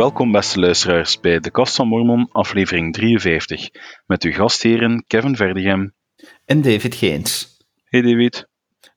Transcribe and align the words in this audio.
Welkom 0.00 0.32
beste 0.32 0.60
luisteraars 0.60 1.20
bij 1.20 1.40
De 1.40 1.50
Kast 1.50 1.76
van 1.76 1.88
Mormon, 1.88 2.28
aflevering 2.32 2.92
53, 2.92 3.68
met 4.06 4.22
uw 4.22 4.32
gastheren 4.32 5.04
Kevin 5.06 5.36
Verdegem 5.36 5.94
en 6.44 6.62
David 6.62 6.94
Geens. 6.94 7.58
Hey 7.84 8.00
David. 8.00 8.48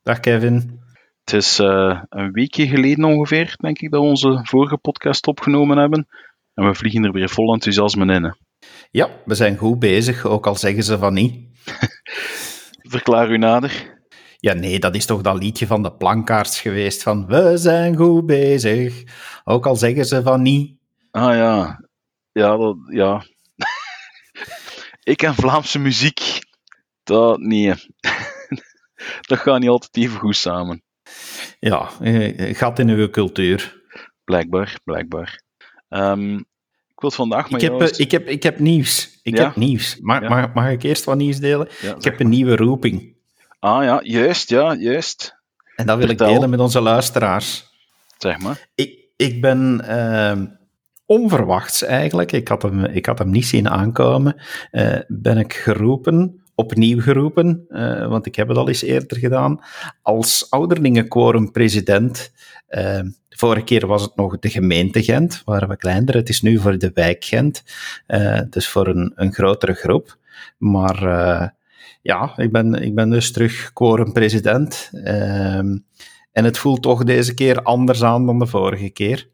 Dag 0.04 0.20
Kevin. 0.20 0.79
Het 1.24 1.34
is 1.34 1.60
uh, 1.60 2.02
een 2.10 2.32
weekje 2.32 2.68
geleden 2.68 3.05
ongeveer, 3.05 3.55
denk 3.57 3.79
ik, 3.79 3.92
dat 3.92 4.02
we 4.02 4.07
onze 4.07 4.39
vorige 4.43 4.78
podcast 4.78 5.28
opgenomen 5.28 5.78
hebben. 5.78 6.07
En 6.54 6.68
we 6.68 6.75
vliegen 6.75 7.04
er 7.04 7.11
weer 7.11 7.29
vol 7.29 7.54
enthousiasme 7.54 8.14
in. 8.14 8.24
Hè. 8.24 8.32
Ja, 8.92 9.10
we 9.25 9.36
zijn 9.36 9.57
goed 9.57 9.79
bezig, 9.79 10.25
ook 10.25 10.47
al 10.47 10.56
zeggen 10.56 10.83
ze 10.83 10.97
van 10.97 11.14
niet. 11.14 11.47
Verklaar 12.96 13.32
u 13.32 13.38
nader. 13.38 14.01
Ja, 14.38 14.54
nee, 14.54 14.79
dat 14.79 14.96
is 14.96 15.06
toch 15.06 15.21
dat 15.21 15.38
liedje 15.38 15.68
van 15.68 15.83
de 15.83 15.93
plankaarts 15.93 16.61
geweest 16.61 17.04
van 17.04 17.25
we 17.28 17.57
zijn 17.57 17.96
goed 17.96 18.25
bezig, 18.25 19.04
ook 19.43 19.65
al 19.65 19.75
zeggen 19.75 20.06
ze 20.06 20.21
van 20.21 20.42
niet. 20.42 20.82
Ah 21.14 21.36
ja, 21.36 21.80
ja, 22.32 22.58
dat, 22.58 22.78
ja. 22.90 23.26
ik 25.14 25.22
en 25.22 25.34
Vlaamse 25.34 25.80
muziek, 25.80 26.39
dat 27.04 27.39
nee. 27.39 27.74
dat 29.28 29.39
gaat 29.39 29.60
niet 29.60 29.70
altijd 29.70 29.98
even 29.98 30.20
goed 30.20 30.36
samen. 30.36 30.84
Ja, 31.60 31.89
eh, 32.02 32.56
gaat 32.56 32.80
in 32.80 32.89
uw 32.89 33.09
cultuur. 33.09 33.81
Blijkbaar, 34.23 34.80
blijkbaar. 34.84 35.42
Um, 35.89 36.38
ik 36.88 37.00
wil 37.00 37.12
vandaag 37.12 37.50
ik 37.50 37.61
heb, 37.61 37.81
ik 37.81 38.11
heb, 38.11 38.28
ik 38.28 38.44
heb 38.44 38.59
nieuws. 38.59 39.20
Ik 39.23 39.38
heb 39.38 39.56
nieuws. 39.56 39.98
Mag, 40.00 40.22
ja. 40.22 40.30
mag, 40.30 40.53
mag, 40.53 40.70
ik 40.70 40.84
eerst 40.84 41.03
wat 41.03 41.17
nieuws 41.17 41.38
delen? 41.38 41.67
ik 41.98 42.03
heb 42.03 42.20
een 42.20 42.30
nieuwe 42.30 42.56
roeping. 42.56 43.16
Ah 43.59 43.84
ja, 43.84 44.02
juist, 44.03 44.50
ja, 44.50 44.75
juist. 44.75 45.36
En 45.75 45.86
dat 45.86 45.98
wil 45.98 46.09
ik 46.09 46.17
delen 46.17 46.50
met 46.50 46.59
onze 46.59 46.81
luisteraars. 46.81 47.72
Zeg 48.17 48.39
maar. 48.39 48.67
Ik, 48.75 49.00
ik 49.16 49.42
ben 49.42 49.81
uh, 49.83 50.62
onverwachts 51.14 51.83
eigenlijk, 51.83 52.31
ik 52.31 52.47
had 52.47 52.61
hem, 52.61 52.86
ik 52.86 53.06
had 53.06 53.17
hem 53.17 53.30
niet 53.30 53.45
zien 53.45 53.69
aankomen, 53.69 54.36
uh, 54.72 54.97
ben 55.08 55.38
ik 55.38 55.53
geroepen 55.53 56.42
opnieuw 56.55 57.02
geroepen, 57.02 57.66
uh, 57.70 58.08
want 58.08 58.25
ik 58.25 58.36
heb 58.36 58.47
het 58.47 58.58
al 58.58 58.67
eens 58.67 58.81
eerder 58.81 59.17
gedaan, 59.17 59.59
als 60.02 60.47
ouderlingenquorum-president. 60.50 62.31
De 62.67 63.14
vorige 63.30 63.64
keer 63.64 63.88
was 63.88 64.02
het 64.02 64.16
nog 64.16 64.39
de 64.39 64.50
gemeente 64.50 65.03
Gent, 65.03 65.42
waren 65.45 65.70
we 65.70 65.78
kleiner. 65.78 66.16
Het 66.16 66.30
is 66.30 66.42
nu 66.42 66.59
voor 66.59 66.78
de 66.78 66.92
wijk 66.94 67.23
Gent, 67.23 67.64
dus 68.50 68.67
voor 68.67 68.88
een, 68.88 69.11
een 69.16 69.33
grotere 69.33 69.73
groep. 69.73 70.17
Maar 70.58 71.02
ja, 72.02 72.33
ik 72.36 72.52
ben, 72.52 72.73
ik 72.73 72.95
ben 72.95 73.09
dus 73.09 73.31
terug 73.31 73.73
quorum-president. 73.73 74.89
Ehm, 74.94 75.77
en 76.31 76.44
het 76.44 76.58
voelt 76.58 76.81
toch 76.81 77.03
deze 77.03 77.33
keer 77.33 77.61
anders 77.61 78.03
aan 78.03 78.25
dan 78.25 78.39
de 78.39 78.48
vorige 78.48 78.89
keer. 78.89 79.30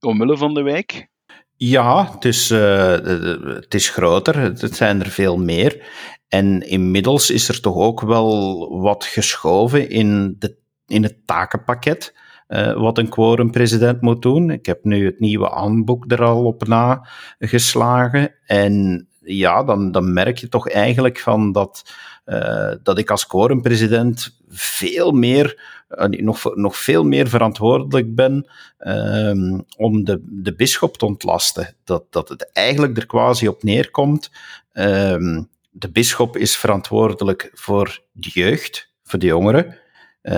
Omwille 0.00 0.36
van 0.36 0.54
de 0.54 0.62
wijk? 0.62 1.08
Ja, 1.56 2.12
het 2.12 2.24
is, 2.24 2.48
het 2.48 3.74
is 3.74 3.88
groter, 3.88 4.38
het 4.38 4.76
zijn 4.76 5.02
er 5.02 5.10
veel 5.10 5.36
meer. 5.36 5.82
En 6.28 6.60
inmiddels 6.60 7.30
is 7.30 7.48
er 7.48 7.60
toch 7.60 7.76
ook 7.76 8.00
wel 8.00 8.68
wat 8.80 9.04
geschoven 9.04 9.90
in, 9.90 10.36
de, 10.38 10.56
in 10.86 11.02
het 11.02 11.26
takenpakket. 11.26 12.14
Uh, 12.48 12.80
wat 12.80 12.98
een 12.98 13.08
quorum-president 13.08 14.00
moet 14.00 14.22
doen. 14.22 14.50
Ik 14.50 14.66
heb 14.66 14.84
nu 14.84 15.04
het 15.04 15.20
nieuwe 15.20 15.50
aanboek 15.50 16.10
er 16.10 16.22
al 16.22 16.44
op 16.44 16.66
nageslagen. 16.66 18.34
En 18.46 19.06
ja, 19.20 19.64
dan, 19.64 19.92
dan 19.92 20.12
merk 20.12 20.38
je 20.38 20.48
toch 20.48 20.68
eigenlijk 20.68 21.18
van 21.18 21.52
dat, 21.52 21.94
uh, 22.26 22.72
dat 22.82 22.98
ik 22.98 23.10
als 23.10 23.26
quorum-president 23.26 24.36
veel 24.48 25.12
meer, 25.12 25.60
uh, 25.90 26.04
nog, 26.06 26.56
nog 26.56 26.76
veel 26.76 27.04
meer 27.04 27.28
verantwoordelijk 27.28 28.14
ben 28.14 28.50
um, 28.78 29.64
om 29.76 30.04
de, 30.04 30.20
de 30.22 30.54
bisschop 30.54 30.96
te 30.96 31.06
ontlasten. 31.06 31.74
Dat, 31.84 32.04
dat 32.10 32.28
het 32.28 32.52
eigenlijk 32.52 32.96
er 32.96 33.06
quasi 33.06 33.48
op 33.48 33.62
neerkomt. 33.62 34.30
Um, 34.72 35.48
de 35.70 35.90
bisschop 35.90 36.36
is 36.36 36.56
verantwoordelijk 36.56 37.50
voor 37.52 38.00
de 38.12 38.30
jeugd, 38.32 38.92
voor 39.02 39.18
de 39.18 39.26
jongeren. 39.26 39.78
Uh, 40.22 40.32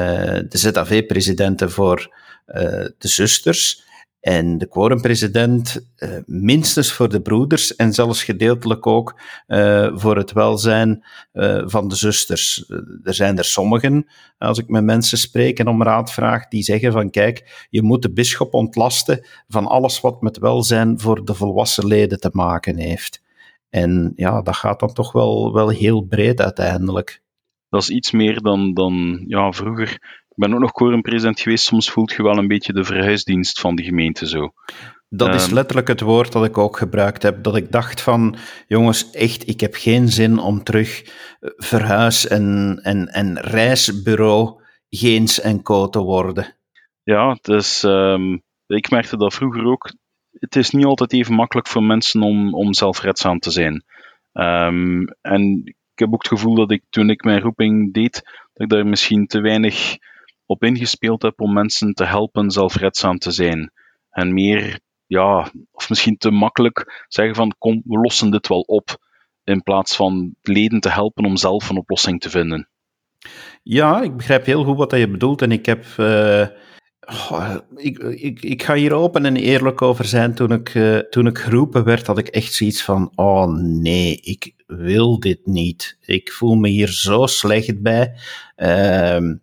de 0.49 0.59
ZAV-presidenten 0.59 1.71
voor 1.71 2.15
de 2.99 3.09
zusters. 3.09 3.85
En 4.27 4.59
de 4.59 4.69
quorumpresident 4.69 5.89
uh, 5.99 6.11
minstens 6.25 6.93
voor 6.93 7.09
de 7.09 7.21
broeders 7.21 7.77
en 7.77 7.93
zelfs 7.93 8.25
gedeeltelijk 8.25 8.87
ook 8.87 9.21
voor 9.95 10.17
het 10.17 10.33
welzijn 10.33 11.05
van 11.65 11.89
de 11.89 11.95
zusters. 11.95 12.65
er 13.03 13.15
zijn 13.15 13.39
er 13.39 13.45
sommigen, 13.45 14.07
als 14.39 14.59
ik 14.59 14.69
met 14.69 14.85
mensen 14.85 15.19
spreek 15.19 15.59
en 15.59 15.69
om 15.69 15.83
raad 15.83 16.13
vraag, 16.13 16.49
die 16.49 16.63
zeggen 16.63 16.93
van 16.93 17.11
kijk, 17.11 17.67
je 17.71 17.83
moet 17.83 18.03
de 18.03 18.13
bisschop 18.13 18.55
ontlasten 18.55 19.27
van 19.49 19.67
alles 19.67 20.01
wat 20.01 20.21
met 20.21 20.39
welzijn 20.39 21.01
voor 21.01 21.25
de 21.25 21.35
volwassen 21.35 21.87
leden 21.87 22.21
te 22.21 22.31
maken 22.33 22.77
heeft. 22.77 23.23
En 23.71 24.13
ja, 24.17 24.43
dat 24.43 24.57
gaat 24.57 24.81
dan 24.81 24.93
toch 24.93 25.13
wel, 25.13 25.53
wel 25.53 25.69
heel 25.69 26.01
breed 26.01 26.41
uiteindelijk. 26.41 27.23
Dat 27.69 27.83
is 27.83 27.91
iets 27.91 28.11
meer 28.11 28.41
dan, 28.41 28.75
dan 28.75 29.25
ja, 29.27 29.53
vroeger. 29.53 30.25
Ik 30.37 30.43
ben 30.43 30.55
ook 30.55 30.61
nog 30.61 30.73
quorumpresident 30.73 31.41
geweest. 31.41 31.65
Soms 31.65 31.91
voelt 31.91 32.13
je 32.13 32.23
wel 32.23 32.39
een 32.39 32.47
beetje 32.47 32.73
de 32.73 32.85
verhuisdienst 32.85 33.61
van 33.61 33.77
de 33.77 33.83
gemeente 33.83 34.29
zo. 34.29 34.53
Dat 35.09 35.35
is 35.35 35.45
ehm, 35.45 35.55
letterlijk 35.55 35.89
het 35.89 36.01
woord 36.01 36.33
dat 36.33 36.45
ik 36.45 36.59
ook 36.59 36.77
gebruikt 36.77 37.23
heb. 37.23 37.43
Dat 37.43 37.57
ik 37.57 37.73
dacht 37.73 38.01
van, 38.01 38.37
jongens, 38.67 39.11
echt, 39.11 39.49
ik 39.49 39.61
heb 39.61 39.75
geen 39.75 40.09
zin 40.09 40.39
om 40.39 40.63
terug 40.63 41.03
eh, 41.03 41.51
verhuis- 41.57 42.27
en, 42.27 42.79
en, 42.83 43.07
en 43.07 43.41
reisbureau 43.41 44.65
Geens 44.89 45.41
en 45.41 45.63
Co 45.63 45.89
te 45.89 45.99
worden. 45.99 46.57
Ja, 47.03 47.39
dus 47.41 47.83
um, 47.83 48.43
ik 48.67 48.91
merkte 48.91 49.17
dat 49.17 49.35
vroeger 49.35 49.65
ook 49.65 49.93
het 50.39 50.57
is 50.57 50.71
niet 50.71 50.85
altijd 50.85 51.13
even 51.13 51.35
makkelijk 51.35 51.67
voor 51.67 51.83
mensen 51.83 52.23
om, 52.23 52.55
om 52.55 52.75
zelfredzaam 52.75 53.39
te 53.39 53.51
zijn. 53.51 53.85
Um, 54.33 55.05
en 55.21 55.63
ik 55.65 55.99
heb 55.99 56.13
ook 56.13 56.23
het 56.23 56.39
gevoel 56.39 56.55
dat 56.55 56.71
ik 56.71 56.83
toen 56.91 57.11
ik 57.11 57.25
mijn 57.25 57.41
roeping 57.41 57.95
deed, 57.95 58.13
dat 58.53 58.63
ik 58.63 58.69
daar 58.69 58.87
misschien 58.87 59.27
te 59.27 59.41
weinig 59.41 59.97
op 60.47 60.65
ingespeeld 60.65 61.23
heb 61.23 61.41
om 61.41 61.53
mensen 61.53 61.93
te 61.93 62.05
helpen 62.05 62.51
zelfredzaam 62.51 63.19
te 63.19 63.31
zijn. 63.31 63.73
En 64.11 64.35
meer, 64.35 64.81
ja, 65.07 65.51
of 65.73 65.89
misschien 65.89 66.17
te 66.17 66.31
makkelijk 66.31 67.05
zeggen 67.09 67.35
van 67.35 67.55
kom, 67.59 67.83
we 67.85 67.99
lossen 67.99 68.31
dit 68.31 68.49
wel 68.49 68.61
op. 68.61 69.05
In 69.45 69.63
plaats 69.63 69.97
van 69.97 70.35
leden 70.43 70.81
te 70.81 70.91
helpen 70.91 71.25
om 71.25 71.37
zelf 71.37 71.69
een 71.69 71.79
oplossing 71.79 72.21
te 72.21 72.31
vinden. 72.31 72.69
Ja, 73.63 74.03
ik 74.03 74.17
begrijp 74.17 74.45
heel 74.45 74.65
goed 74.65 74.77
wat 74.77 74.91
je 74.91 75.11
bedoelt. 75.11 75.43
En 75.43 75.53
ik 75.53 75.67
heb 75.67 75.85
uh, 75.97 76.47
ik, 77.77 77.99
ik, 77.99 78.43
ik 78.43 78.63
ga 78.63 78.75
hier 78.75 78.93
open 78.93 79.25
en 79.25 79.37
eerlijk 79.37 79.83
over 79.83 80.05
zijn. 80.05 80.35
Toen 80.35 80.53
ik, 80.53 80.75
uh, 80.75 80.99
toen 80.99 81.27
ik 81.27 81.39
geroepen 81.39 81.85
werd, 81.85 82.07
had 82.07 82.19
ik 82.19 82.29
echt 82.29 82.53
zoiets 82.53 82.83
van: 82.83 83.13
oh 83.15 83.47
nee, 83.59 84.21
ik 84.21 84.53
wil 84.67 85.21
dit 85.21 85.47
niet. 85.47 85.99
Ik 86.01 86.33
voel 86.33 86.55
me 86.55 86.69
hier 86.69 86.89
zo 86.89 87.27
slecht 87.27 87.83
bij. 87.83 88.15
Uh, 88.57 89.35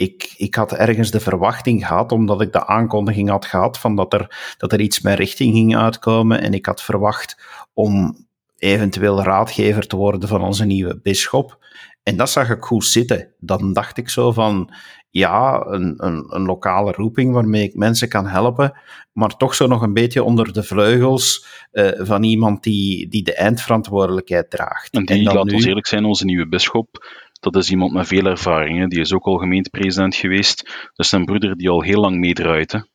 ik, 0.00 0.34
ik 0.36 0.54
had 0.54 0.72
ergens 0.72 1.10
de 1.10 1.20
verwachting 1.20 1.86
gehad, 1.86 2.12
omdat 2.12 2.40
ik 2.40 2.52
de 2.52 2.66
aankondiging 2.66 3.28
had 3.28 3.46
gehad 3.46 3.78
van 3.78 3.96
dat 3.96 4.12
er, 4.12 4.54
dat 4.56 4.72
er 4.72 4.80
iets 4.80 5.00
met 5.00 5.18
richting 5.18 5.54
ging 5.54 5.76
uitkomen. 5.76 6.40
En 6.40 6.54
ik 6.54 6.66
had 6.66 6.82
verwacht 6.82 7.42
om 7.72 8.26
eventueel 8.56 9.22
raadgever 9.22 9.86
te 9.86 9.96
worden 9.96 10.28
van 10.28 10.42
onze 10.42 10.64
nieuwe 10.64 11.00
bisschop. 11.02 11.58
En 12.02 12.16
dat 12.16 12.30
zag 12.30 12.50
ik 12.50 12.62
goed 12.62 12.84
zitten. 12.84 13.28
Dan 13.38 13.72
dacht 13.72 13.96
ik 13.96 14.08
zo 14.08 14.32
van, 14.32 14.72
ja, 15.10 15.66
een, 15.66 15.94
een, 15.96 16.24
een, 16.28 16.42
lokale 16.42 16.92
roeping 16.92 17.32
waarmee 17.32 17.62
ik 17.62 17.74
mensen 17.74 18.08
kan 18.08 18.26
helpen, 18.26 18.78
maar 19.12 19.36
toch 19.36 19.54
zo 19.54 19.66
nog 19.66 19.82
een 19.82 19.94
beetje 19.94 20.24
onder 20.24 20.52
de 20.52 20.62
vleugels 20.62 21.46
uh, 21.72 21.90
van 21.96 22.22
iemand 22.22 22.62
die, 22.62 23.08
die 23.08 23.22
de 23.22 23.34
eindverantwoordelijkheid 23.34 24.50
draagt. 24.50 24.92
En 24.92 25.04
die, 25.04 25.28
en 25.28 25.46
nu... 25.46 25.54
ons 25.54 25.64
eerlijk 25.64 25.86
zijn, 25.86 26.04
onze 26.04 26.24
nieuwe 26.24 26.48
bisschop, 26.48 27.06
dat 27.40 27.56
is 27.56 27.70
iemand 27.70 27.92
met 27.92 28.06
veel 28.06 28.24
ervaring. 28.24 28.90
Die 28.90 29.00
is 29.00 29.12
ook 29.12 29.24
al 29.24 29.36
gemeentepresident 29.36 30.14
geweest. 30.14 30.90
Dus 30.94 31.12
een 31.12 31.24
broeder 31.24 31.56
die 31.56 31.70
al 31.70 31.82
heel 31.82 32.00
lang 32.00 32.18
meedraait. 32.18 32.88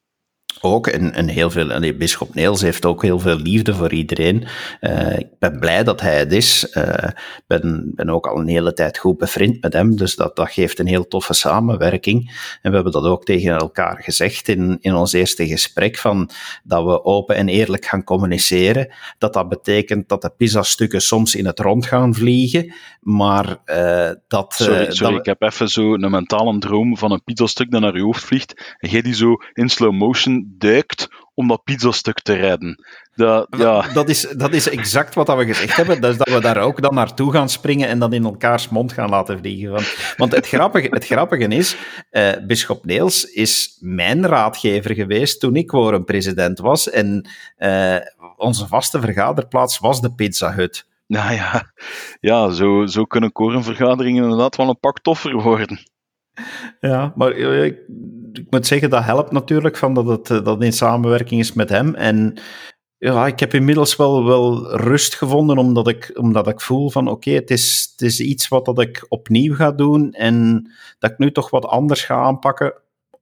Ook, 0.61 0.87
en, 0.87 1.13
en 1.13 1.27
heel 1.27 1.49
veel, 1.49 1.71
en 1.71 1.97
Bisschop 1.97 2.35
Neels 2.35 2.61
heeft 2.61 2.85
ook 2.85 3.01
heel 3.01 3.19
veel 3.19 3.37
liefde 3.37 3.73
voor 3.73 3.93
iedereen. 3.93 4.47
Uh, 4.81 5.17
ik 5.17 5.27
ben 5.39 5.59
blij 5.59 5.83
dat 5.83 6.01
hij 6.01 6.17
het 6.17 6.31
is. 6.31 6.63
Ik 6.63 6.75
uh, 6.75 7.09
ben, 7.47 7.91
ben 7.95 8.09
ook 8.09 8.27
al 8.27 8.39
een 8.39 8.47
hele 8.47 8.73
tijd 8.73 8.97
goed 8.97 9.17
bevriend 9.17 9.61
met 9.61 9.73
hem, 9.73 9.95
dus 9.95 10.15
dat, 10.15 10.35
dat 10.35 10.51
geeft 10.51 10.79
een 10.79 10.87
heel 10.87 11.07
toffe 11.07 11.33
samenwerking. 11.33 12.31
En 12.61 12.69
we 12.69 12.75
hebben 12.75 12.93
dat 12.93 13.05
ook 13.05 13.25
tegen 13.25 13.57
elkaar 13.57 14.03
gezegd 14.03 14.47
in, 14.47 14.77
in 14.81 14.95
ons 14.95 15.13
eerste 15.13 15.47
gesprek, 15.47 15.97
van 15.97 16.29
dat 16.63 16.85
we 16.85 17.03
open 17.03 17.35
en 17.35 17.49
eerlijk 17.49 17.85
gaan 17.85 18.03
communiceren. 18.03 18.93
Dat 19.17 19.33
dat 19.33 19.49
betekent 19.49 20.09
dat 20.09 20.21
de 20.21 20.33
pizza-stukken 20.37 21.01
soms 21.01 21.35
in 21.35 21.45
het 21.45 21.59
rond 21.59 21.85
gaan 21.85 22.13
vliegen, 22.13 22.73
maar 22.99 23.57
uh, 23.65 24.09
dat... 24.27 24.53
Sorry, 24.53 24.91
sorry 24.91 25.11
dat... 25.11 25.19
ik 25.19 25.25
heb 25.25 25.41
even 25.41 25.67
zo 25.67 25.93
een 25.93 26.11
mentale 26.11 26.57
droom 26.57 26.97
van 26.97 27.11
een 27.11 27.23
pizza-stuk 27.23 27.71
dat 27.71 27.81
naar 27.81 27.95
je 27.95 28.03
hoofd 28.03 28.23
vliegt, 28.23 28.75
en 28.79 28.89
jij 28.89 29.01
die 29.01 29.15
zo 29.15 29.35
in 29.53 29.69
slow 29.69 29.93
motion 29.93 30.44
duikt 30.57 31.07
om 31.33 31.47
dat 31.47 31.63
pizzastuk 31.63 32.21
te 32.21 32.33
redden. 32.33 32.85
Dat, 33.15 33.47
ja. 33.57 33.93
dat, 33.93 34.09
is, 34.09 34.21
dat 34.21 34.53
is 34.53 34.69
exact 34.69 35.13
wat 35.13 35.35
we 35.35 35.45
gezegd 35.45 35.75
hebben. 35.75 36.01
Dat 36.01 36.11
is 36.11 36.17
dat 36.17 36.29
we 36.29 36.41
daar 36.41 36.57
ook 36.57 36.81
dan 36.81 36.93
naartoe 36.93 37.31
gaan 37.31 37.49
springen 37.49 37.87
en 37.87 37.99
dan 37.99 38.13
in 38.13 38.23
elkaars 38.23 38.69
mond 38.69 38.93
gaan 38.93 39.09
laten 39.09 39.37
vliegen. 39.37 39.71
Want, 39.71 40.13
want 40.17 40.31
het, 40.31 40.47
grappige, 40.47 40.87
het 40.89 41.05
grappige 41.05 41.47
is, 41.47 41.75
uh, 42.11 42.31
Bisschop 42.47 42.85
Neels 42.85 43.23
is 43.23 43.77
mijn 43.79 44.27
raadgever 44.27 44.93
geweest 44.93 45.39
toen 45.39 45.55
ik 45.55 46.03
president 46.05 46.59
was. 46.59 46.89
En 46.89 47.29
uh, 47.57 47.97
onze 48.37 48.67
vaste 48.67 48.99
vergaderplaats 48.99 49.79
was 49.79 50.01
de 50.01 50.13
Pizza 50.13 50.53
Hut. 50.53 50.87
Nou 51.07 51.33
ja, 51.33 51.71
ja 52.19 52.49
zo, 52.49 52.85
zo 52.85 53.03
kunnen 53.03 53.31
korenvergaderingen 53.31 54.23
inderdaad 54.23 54.55
wel 54.55 54.69
een 54.69 54.79
pak 54.79 54.99
toffer 54.99 55.41
worden. 55.41 55.79
Ja, 56.79 57.13
maar 57.15 57.31
eh, 57.31 57.63
ik, 57.63 57.79
ik, 58.33 58.45
moet 58.49 58.67
zeggen, 58.67 58.89
dat 58.89 59.03
helpt 59.03 59.31
natuurlijk 59.31 59.77
van 59.77 59.93
dat 59.93 60.07
het 60.07 60.45
dat 60.45 60.63
in 60.63 60.73
samenwerking 60.73 61.39
is 61.39 61.53
met 61.53 61.69
hem. 61.69 61.95
En 61.95 62.37
ja, 62.97 63.27
ik 63.27 63.39
heb 63.39 63.53
inmiddels 63.53 63.95
wel, 63.95 64.25
wel 64.25 64.75
rust 64.75 65.15
gevonden, 65.15 65.57
omdat 65.57 65.87
ik, 65.87 66.11
omdat 66.13 66.47
ik 66.47 66.61
voel 66.61 66.89
van 66.89 67.07
oké, 67.07 67.31
het, 67.31 67.51
is, 67.51 67.89
het 67.91 68.01
is 68.01 68.19
iets 68.19 68.47
wat 68.47 68.65
dat 68.65 68.79
ik 68.79 69.05
opnieuw 69.09 69.55
ga 69.55 69.71
doen 69.71 70.11
en 70.11 70.67
dat 70.99 71.11
ik 71.11 71.17
nu 71.17 71.31
toch 71.31 71.49
wat 71.49 71.65
anders 71.65 72.03
ga 72.03 72.15
aanpakken, 72.15 72.73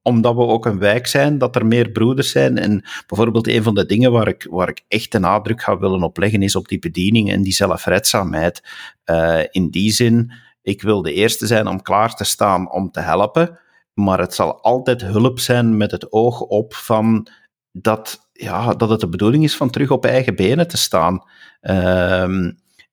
omdat 0.02 0.36
we 0.36 0.42
ook 0.42 0.66
een 0.66 0.80
wijk 0.80 1.08
zijn, 1.08 1.38
dat 1.38 1.56
er 1.56 1.66
meer 1.66 1.90
broeders 1.90 2.32
zijn. 2.32 2.58
En 2.58 2.84
bijvoorbeeld 3.08 3.48
een 3.48 3.64
van 3.64 3.74
de 3.74 3.86
dingen 3.86 4.12
waar 4.12 4.28
ik, 4.28 4.48
waar 4.50 4.70
ik 4.70 4.84
echt 4.88 5.12
de 5.12 5.20
nadruk 5.20 5.62
ga 5.62 5.78
willen 5.78 6.04
opleggen, 6.04 6.42
is 6.42 6.56
op 6.56 6.68
die 6.68 6.80
bediening 6.80 7.32
en 7.32 7.42
die 7.42 7.54
zelfredzaamheid. 7.54 8.64
Uh, 9.06 9.42
in 9.52 9.70
die 9.70 9.92
zin, 9.92 10.32
ik 10.64 10.82
wil 10.82 11.02
de 11.02 11.14
eerste 11.14 11.48
zijn 11.48 11.68
om 11.68 11.82
klaar 11.82 12.16
te 12.16 12.24
staan 12.24 12.72
om 12.72 12.92
te 12.92 13.00
helpen, 13.00 13.60
maar 13.94 14.20
het 14.20 14.34
zal 14.34 14.62
altijd 14.62 15.02
hulp 15.02 15.40
zijn 15.40 15.78
met 15.78 15.92
het 15.92 16.12
oog 16.12 16.42
op 16.42 16.74
van 16.74 17.28
dat, 17.72 18.30
ja, 18.32 18.74
dat 18.74 18.90
het 18.90 19.00
de 19.00 19.10
bedoeling 19.10 19.44
is 19.44 19.56
van 19.56 19.70
terug 19.70 19.92
op 19.92 20.06
eigen 20.06 20.36
benen 20.36 20.68
te 20.68 20.78
staan. 20.78 21.24
Uh, 21.62 22.24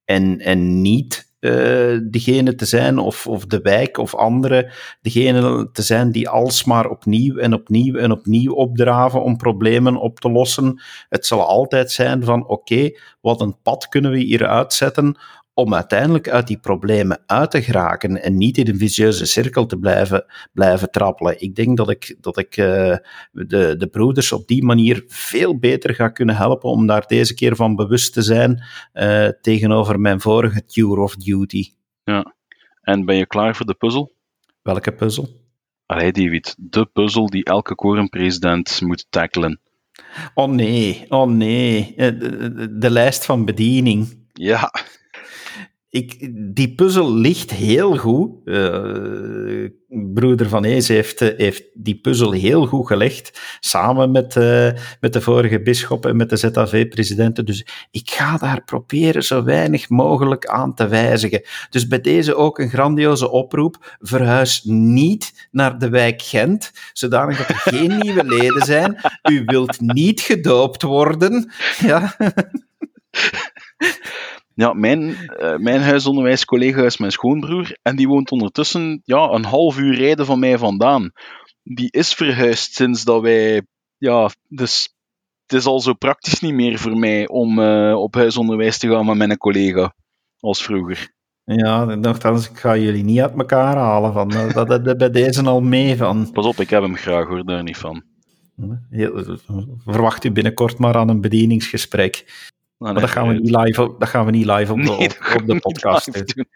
en, 0.04 0.38
en 0.38 0.80
niet 0.80 1.28
uh, 1.40 1.98
degene 2.10 2.54
te 2.54 2.64
zijn, 2.64 2.98
of, 2.98 3.26
of 3.26 3.46
de 3.46 3.60
wijk 3.60 3.98
of 3.98 4.14
anderen, 4.14 4.72
degene 5.00 5.70
te 5.72 5.82
zijn 5.82 6.12
die 6.12 6.28
alsmaar 6.28 6.88
opnieuw 6.88 7.36
en 7.36 7.54
opnieuw 7.54 7.94
en 7.94 8.12
opnieuw 8.12 8.52
opdraven 8.52 9.22
om 9.22 9.36
problemen 9.36 9.96
op 9.96 10.20
te 10.20 10.30
lossen. 10.30 10.82
Het 11.08 11.26
zal 11.26 11.46
altijd 11.46 11.90
zijn 11.90 12.24
van 12.24 12.48
oké, 12.48 12.90
wat 13.20 13.40
een 13.40 13.56
pad 13.62 13.88
kunnen 13.88 14.10
we 14.10 14.18
hier 14.18 14.46
uitzetten 14.46 15.16
om 15.54 15.74
uiteindelijk 15.74 16.28
uit 16.28 16.46
die 16.46 16.58
problemen 16.58 17.22
uit 17.26 17.50
te 17.50 17.62
geraken 17.62 18.22
en 18.22 18.36
niet 18.36 18.58
in 18.58 18.68
een 18.68 18.78
vicieuze 18.78 19.26
cirkel 19.26 19.66
te 19.66 19.78
blijven, 19.78 20.24
blijven 20.52 20.90
trappelen. 20.90 21.40
Ik 21.40 21.54
denk 21.54 21.76
dat 21.76 21.90
ik, 21.90 22.16
dat 22.20 22.38
ik 22.38 22.56
uh, 22.56 22.96
de, 23.32 23.76
de 23.76 23.88
broeders 23.90 24.32
op 24.32 24.46
die 24.46 24.64
manier 24.64 25.04
veel 25.06 25.58
beter 25.58 25.94
ga 25.94 26.08
kunnen 26.08 26.36
helpen 26.36 26.70
om 26.70 26.86
daar 26.86 27.06
deze 27.06 27.34
keer 27.34 27.56
van 27.56 27.76
bewust 27.76 28.12
te 28.12 28.22
zijn 28.22 28.64
uh, 28.94 29.28
tegenover 29.40 30.00
mijn 30.00 30.20
vorige 30.20 30.64
Tour 30.64 30.98
of 30.98 31.16
Duty. 31.16 31.72
Ja, 32.04 32.34
en 32.82 33.04
ben 33.04 33.16
je 33.16 33.26
klaar 33.26 33.56
voor 33.56 33.66
de 33.66 33.74
puzzel? 33.74 34.12
Welke 34.62 34.92
puzzel? 34.92 35.28
Allee, 35.86 36.12
David, 36.12 36.54
de 36.58 36.86
puzzel 36.86 37.26
die 37.26 37.44
elke 37.44 37.74
korenpresident 37.74 38.80
moet 38.80 39.06
tackelen. 39.10 39.60
Oh 40.34 40.48
nee, 40.48 41.04
oh 41.08 41.28
nee, 41.28 41.94
eh, 41.96 42.18
de, 42.18 42.52
de, 42.54 42.78
de 42.78 42.90
lijst 42.90 43.24
van 43.24 43.44
bediening. 43.44 44.26
Ja, 44.32 44.72
ik, 45.90 46.30
die 46.54 46.74
puzzel 46.74 47.14
ligt 47.14 47.50
heel 47.50 47.96
goed. 47.96 48.30
Uh, 48.44 49.68
broeder 49.88 50.48
Van 50.48 50.64
Ees 50.64 50.88
heeft, 50.88 51.20
eh, 51.20 51.36
heeft 51.36 51.64
die 51.74 52.00
puzzel 52.00 52.32
heel 52.32 52.66
goed 52.66 52.86
gelegd, 52.86 53.40
samen 53.60 54.10
met, 54.10 54.36
uh, 54.36 54.70
met 55.00 55.12
de 55.12 55.20
vorige 55.20 55.62
bisschop 55.62 56.06
en 56.06 56.16
met 56.16 56.30
de 56.30 56.36
ZAV-presidenten. 56.36 57.44
Dus 57.44 57.66
ik 57.90 58.10
ga 58.10 58.36
daar 58.36 58.64
proberen 58.64 59.22
zo 59.22 59.44
weinig 59.44 59.88
mogelijk 59.88 60.46
aan 60.46 60.74
te 60.74 60.88
wijzigen. 60.88 61.42
Dus 61.70 61.86
bij 61.86 62.00
deze 62.00 62.34
ook 62.34 62.58
een 62.58 62.70
grandioze 62.70 63.30
oproep. 63.30 63.96
Verhuis 64.00 64.62
niet 64.64 65.48
naar 65.50 65.78
de 65.78 65.88
wijk 65.88 66.22
Gent, 66.22 66.72
zodanig 66.92 67.38
dat 67.38 67.48
er 67.48 67.72
geen 67.72 67.98
nieuwe 68.02 68.24
leden 68.24 68.62
zijn. 68.62 69.00
U 69.30 69.42
wilt 69.44 69.80
niet 69.80 70.20
gedoopt 70.20 70.82
worden. 70.82 71.52
Ja. 71.78 72.16
Ja, 74.54 74.72
mijn, 74.72 75.00
uh, 75.00 75.56
mijn 75.56 75.80
huisonderwijscollega 75.80 76.82
is 76.82 76.98
mijn 76.98 77.12
schoonbroer 77.12 77.78
en 77.82 77.96
die 77.96 78.08
woont 78.08 78.30
ondertussen 78.30 79.00
ja, 79.04 79.28
een 79.28 79.44
half 79.44 79.78
uur 79.78 79.94
rijden 79.94 80.26
van 80.26 80.38
mij 80.38 80.58
vandaan. 80.58 81.12
Die 81.62 81.90
is 81.90 82.14
verhuisd 82.14 82.74
sinds 82.74 83.04
dat 83.04 83.22
wij, 83.22 83.62
ja, 83.96 84.30
dus 84.48 84.94
het 85.46 85.58
is 85.58 85.66
al 85.66 85.80
zo 85.80 85.94
praktisch 85.94 86.40
niet 86.40 86.54
meer 86.54 86.78
voor 86.78 86.96
mij 86.96 87.28
om 87.28 87.58
uh, 87.58 87.94
op 87.94 88.14
huisonderwijs 88.14 88.78
te 88.78 88.88
gaan 88.88 89.06
met 89.06 89.16
mijn 89.16 89.36
collega 89.36 89.94
als 90.40 90.62
vroeger. 90.62 91.12
Ja, 91.44 91.84
nogthans, 91.84 92.50
ik 92.50 92.58
ga 92.58 92.76
jullie 92.76 93.04
niet 93.04 93.20
uit 93.20 93.38
elkaar 93.38 93.76
halen. 93.76 94.12
Van, 94.12 94.30
eh, 94.30 94.54
dat 94.54 94.84
dat 94.84 94.98
bij 94.98 95.10
deze 95.10 95.42
al 95.42 95.60
mee 95.60 95.96
van. 95.96 96.30
Pas 96.32 96.46
op, 96.46 96.60
ik 96.60 96.70
heb 96.70 96.82
hem 96.82 96.96
graag 96.96 97.26
hoor, 97.28 97.44
daar 97.44 97.62
niet 97.62 97.76
van. 97.76 98.02
Heel, 98.90 99.38
verwacht 99.84 100.24
u 100.24 100.32
binnenkort 100.32 100.78
maar 100.78 100.96
aan 100.96 101.08
een 101.08 101.20
bedieningsgesprek. 101.20 102.24
Nou, 102.80 102.92
nee, 102.92 103.02
dat, 103.02 103.10
gaan 103.10 103.28
we 103.28 103.34
niet 103.34 103.56
live 103.56 103.82
op, 103.82 103.96
dat 104.00 104.08
gaan 104.08 104.24
we 104.24 104.30
niet 104.30 104.46
live 104.46 104.72
op, 104.72 104.78
nee, 104.78 104.90
op, 104.90 105.16
op 105.36 105.46
de 105.46 105.58
podcast 105.58 106.12
doen. 106.12 106.46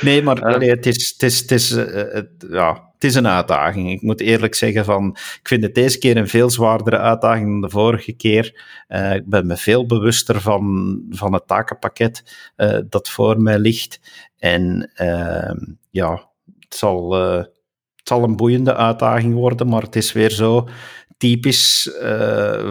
Nee, 0.00 0.22
maar 0.22 0.50
uh, 0.50 0.58
nee, 0.58 0.70
het, 0.70 0.86
is, 0.86 1.08
het, 1.08 1.22
is, 1.22 1.40
het, 1.40 1.50
is, 1.50 1.70
uh, 1.72 1.84
het, 1.94 2.28
ja, 2.50 2.90
het 2.92 3.04
is 3.04 3.14
een 3.14 3.28
uitdaging. 3.28 3.90
Ik 3.90 4.02
moet 4.02 4.20
eerlijk 4.20 4.54
zeggen 4.54 4.84
van, 4.84 5.10
ik 5.10 5.48
vind 5.48 5.62
het 5.62 5.74
deze 5.74 5.98
keer 5.98 6.16
een 6.16 6.28
veel 6.28 6.50
zwaardere 6.50 6.98
uitdaging 6.98 7.46
dan 7.46 7.60
de 7.60 7.70
vorige 7.70 8.12
keer. 8.12 8.62
Uh, 8.88 9.14
ik 9.14 9.26
ben 9.26 9.46
me 9.46 9.56
veel 9.56 9.86
bewuster 9.86 10.40
van, 10.40 10.98
van 11.10 11.32
het 11.32 11.46
takenpakket 11.46 12.22
dat 12.88 13.08
voor 13.08 13.40
mij 13.40 13.58
ligt. 13.58 14.00
En 14.38 14.90
ehm, 14.94 15.58
ja, 15.90 16.30
het 16.60 16.74
zal, 16.74 17.12
het 17.12 17.50
zal 18.08 18.22
een 18.22 18.36
boeiende 18.36 18.74
uitdaging 18.74 19.34
worden, 19.34 19.68
maar 19.68 19.82
het 19.82 19.96
is 19.96 20.12
weer 20.12 20.30
zo 20.30 20.68
typisch 21.16 21.90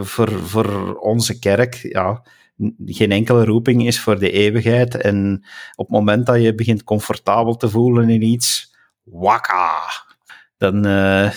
voor, 0.00 0.30
voor 0.30 0.94
onze 0.94 1.38
kerk. 1.38 1.74
Ja, 1.74 2.22
geen 2.86 3.12
enkele 3.12 3.44
roeping 3.44 3.86
is 3.86 4.00
voor 4.00 4.18
de 4.18 4.30
eeuwigheid. 4.30 4.96
En 4.96 5.44
op 5.74 5.86
het 5.86 5.96
moment 5.96 6.26
dat 6.26 6.42
je 6.42 6.54
begint 6.54 6.84
comfortabel 6.84 7.56
te 7.56 7.68
voelen 7.68 8.08
in 8.08 8.22
iets, 8.22 8.74
wakka, 9.02 9.80
dan 10.56 10.86
uh, 10.86 11.30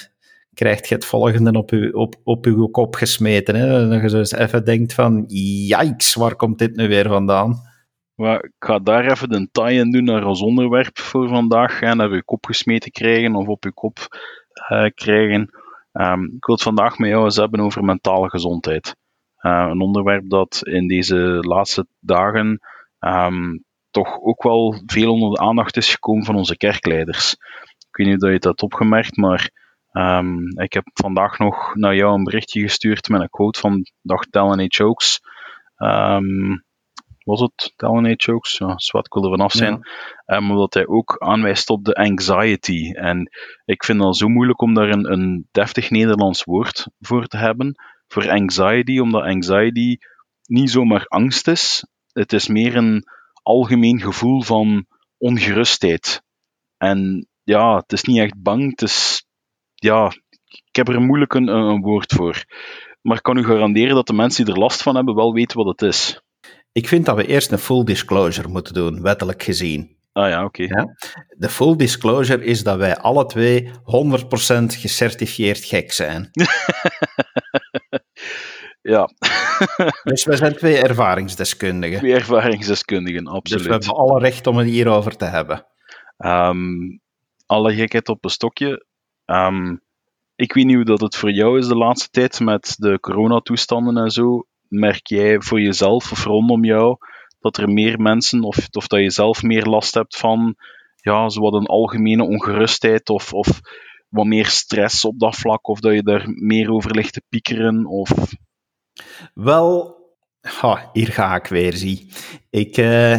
krijg 0.54 0.88
je 0.88 0.96
het 0.96 1.06
volgende 1.06 1.52
op 1.52 1.70
je, 1.70 1.94
op, 1.94 2.16
op 2.24 2.46
uw 2.46 2.68
kop 2.68 2.96
gesmeten. 2.96 3.56
Hè? 3.56 3.88
Dat 3.88 4.02
je 4.02 4.10
zo 4.10 4.18
eens 4.18 4.32
even 4.32 4.66
denkt 4.66 4.94
van, 4.94 5.24
yikes, 5.28 6.14
waar 6.14 6.36
komt 6.36 6.60
dit 6.60 6.76
nu 6.76 6.88
weer 6.88 7.08
vandaan? 7.08 7.72
Maar 8.16 8.44
ik 8.44 8.54
ga 8.60 8.80
daar 8.80 9.12
even 9.12 9.30
de 9.30 9.48
tie-in 9.52 9.92
doen 9.92 10.04
naar 10.04 10.26
ons 10.26 10.42
onderwerp 10.42 11.00
voor 11.00 11.28
vandaag. 11.28 11.80
Hè, 11.80 11.96
naar 11.96 12.10
uw 12.10 12.22
kop 12.26 12.46
gesmeten 12.46 12.92
krijgen 12.92 13.36
of 13.36 13.48
op 13.48 13.64
uw 13.64 13.72
kop 13.72 13.98
uh, 14.72 14.90
krijgen. 14.96 15.50
Um, 15.92 16.24
ik 16.24 16.46
wil 16.46 16.56
het 16.56 16.64
vandaag 16.64 16.98
met 16.98 17.10
jou 17.10 17.24
eens 17.24 17.36
hebben 17.36 17.60
over 17.60 17.84
mentale 17.84 18.30
gezondheid. 18.30 18.96
Uh, 19.44 19.68
een 19.70 19.82
onderwerp 19.82 20.30
dat 20.30 20.62
in 20.64 20.88
deze 20.88 21.18
laatste 21.40 21.88
dagen 22.00 22.60
um, 23.00 23.64
toch 23.92 24.20
ook 24.22 24.44
wel 24.44 24.82
veel 24.86 25.12
onder 25.12 25.30
de 25.30 25.40
aandacht 25.40 25.78
is 25.78 25.92
gekomen 25.92 26.26
van 26.26 26.36
onze 26.36 26.58
kerkleiders. 26.58 27.32
Ik 27.90 27.98
weet 27.98 28.08
niet 28.08 28.24
of 28.24 28.30
je 28.30 28.34
dat 28.34 28.44
hebt 28.44 28.62
opgemerkt, 28.62 29.18
maar 29.18 29.50
um, 29.92 30.60
ik 30.60 30.74
heb 30.74 30.84
vandaag 30.94 31.38
nog 31.38 31.76
naar 31.76 31.96
jou 31.96 32.14
een 32.14 32.24
berichtje 32.24 32.62
gestuurd 32.62 33.10
met 33.10 33.22
een 33.22 33.30
quote 33.30 33.60
van 33.60 33.86
Dag 34.02 34.26
Tellen 34.26 34.72
Chokes. 34.72 35.20
Um, 35.78 36.64
was 37.24 37.40
het 37.40 37.74
Tellen 37.76 38.14
Chokes? 38.18 38.58
Ja, 38.58 38.78
zwart, 38.78 39.06
ik 39.06 39.14
wil 39.14 39.24
er 39.24 39.30
vanaf 39.30 39.52
zijn. 39.52 39.88
Ja. 40.26 40.38
Um, 40.38 40.50
omdat 40.50 40.74
hij 40.74 40.88
ook 40.88 41.16
aanwijst 41.20 41.70
op 41.70 41.86
de 41.86 41.96
anxiety. 41.96 42.92
En 42.92 43.30
ik 43.66 43.84
vind 43.84 44.04
het 44.04 44.18
zo 44.18 44.28
moeilijk 44.28 44.62
om 44.62 44.74
daar 44.74 44.90
een, 44.90 45.12
een 45.12 45.48
deftig 45.52 45.90
Nederlands 45.90 46.44
woord 46.44 46.88
voor 47.00 47.28
te 47.28 47.38
hebben 47.38 47.76
voor 48.14 48.30
anxiety, 48.30 49.00
omdat 49.00 49.24
anxiety 49.24 49.98
niet 50.46 50.70
zomaar 50.70 51.06
angst 51.06 51.48
is. 51.48 51.86
Het 52.12 52.34
is 52.34 52.48
meer 52.48 52.76
een 52.76 53.04
algemeen 53.44 54.02
gevoel 54.02 54.42
van 54.42 54.86
ongerustheid. 55.18 56.22
En 56.78 57.28
ja, 57.44 57.76
het 57.76 57.94
is 57.94 58.04
niet 58.04 58.20
echt 58.20 58.42
bang. 58.42 58.70
Het 58.70 58.82
is, 58.82 59.26
ja, 59.76 60.12
ik 60.48 60.76
heb 60.76 60.88
er 60.88 61.02
moeilijk 61.02 61.34
een, 61.34 61.48
een 61.48 61.82
woord 61.82 62.14
voor. 62.14 62.44
Maar 63.02 63.18
ik 63.18 63.24
kan 63.24 63.38
u 63.38 63.44
garanderen 63.44 63.96
dat 63.96 64.08
de 64.08 64.14
mensen 64.14 64.46
die 64.46 64.54
er 64.54 64.60
last 64.60 64.82
van 64.82 64.96
hebben 64.96 65.16
wel 65.16 65.34
weten 65.34 65.58
wat 65.58 65.80
het 65.80 65.82
is. 65.82 66.22
Ik 66.72 66.88
vind 66.88 67.06
dat 67.06 67.16
we 67.16 67.28
eerst 67.28 67.52
een 67.52 67.58
full 67.58 67.84
disclosure 67.84 68.48
moeten 68.48 68.74
doen, 68.74 69.02
wettelijk 69.02 69.44
gezien. 69.44 69.98
Ah 70.14 70.30
ja, 70.30 70.44
oké. 70.44 70.64
Okay. 70.64 70.80
Ja? 70.80 70.96
De 71.38 71.50
full 71.50 71.76
disclosure 71.76 72.44
is 72.44 72.64
dat 72.64 72.78
wij 72.78 72.98
alle 72.98 73.26
twee 73.26 73.70
100% 73.70 73.72
gecertificeerd 74.66 75.64
gek 75.64 75.92
zijn. 75.92 76.30
ja. 78.94 79.10
dus 80.04 80.26
wij 80.26 80.36
zijn 80.36 80.56
twee 80.56 80.78
ervaringsdeskundigen. 80.78 81.98
Twee 81.98 82.14
ervaringsdeskundigen, 82.14 83.28
absoluut. 83.28 83.60
Dus 83.60 83.68
we 83.68 83.74
hebben 83.74 83.96
alle 83.96 84.20
recht 84.20 84.48
om 84.48 84.58
het 84.58 84.68
hierover 84.68 85.18
te 85.18 85.26
hebben. 85.26 85.66
Um, 86.18 87.02
alle 87.46 87.74
gekheid 87.74 88.10
op 88.10 88.24
een 88.24 88.30
stokje. 88.30 88.86
Um, 89.26 89.82
ik 90.36 90.54
weet 90.54 90.66
niet 90.66 90.76
hoe 90.76 90.86
dat 90.86 91.02
het 91.02 91.16
voor 91.16 91.32
jou 91.32 91.58
is 91.58 91.68
de 91.68 91.76
laatste 91.76 92.10
tijd 92.10 92.40
met 92.40 92.76
de 92.78 93.00
coronatoestanden 93.00 93.98
en 93.98 94.10
zo. 94.10 94.46
Merk 94.68 95.08
jij 95.08 95.42
voor 95.42 95.62
jezelf 95.62 96.12
of 96.12 96.24
rondom 96.24 96.64
jou 96.64 96.98
dat 97.44 97.58
er 97.58 97.70
meer 97.70 98.02
mensen, 98.02 98.44
of, 98.44 98.68
of 98.72 98.88
dat 98.88 99.00
je 99.00 99.10
zelf 99.10 99.44
meer 99.44 99.66
last 99.66 99.94
hebt 99.94 100.18
van 100.18 100.56
ja, 100.96 101.30
zo 101.30 101.42
wat 101.42 101.54
een 101.54 101.66
algemene 101.66 102.24
ongerustheid 102.24 103.10
of, 103.10 103.34
of 103.34 103.60
wat 104.10 104.26
meer 104.26 104.46
stress 104.46 105.06
op 105.06 105.20
dat 105.20 105.36
vlak, 105.36 105.68
of 105.68 105.80
dat 105.80 105.94
je 105.94 106.04
daar 106.04 106.24
meer 106.28 106.72
over 106.72 106.92
ligt 106.92 107.14
te 107.14 107.22
piekeren? 107.30 107.86
Of... 107.86 108.12
Wel, 109.34 109.96
hier 110.94 111.08
ga 111.08 111.36
ik 111.36 111.46
weer, 111.46 111.74
zie. 111.74 112.12
Ik, 112.50 112.78
uh, 112.78 113.14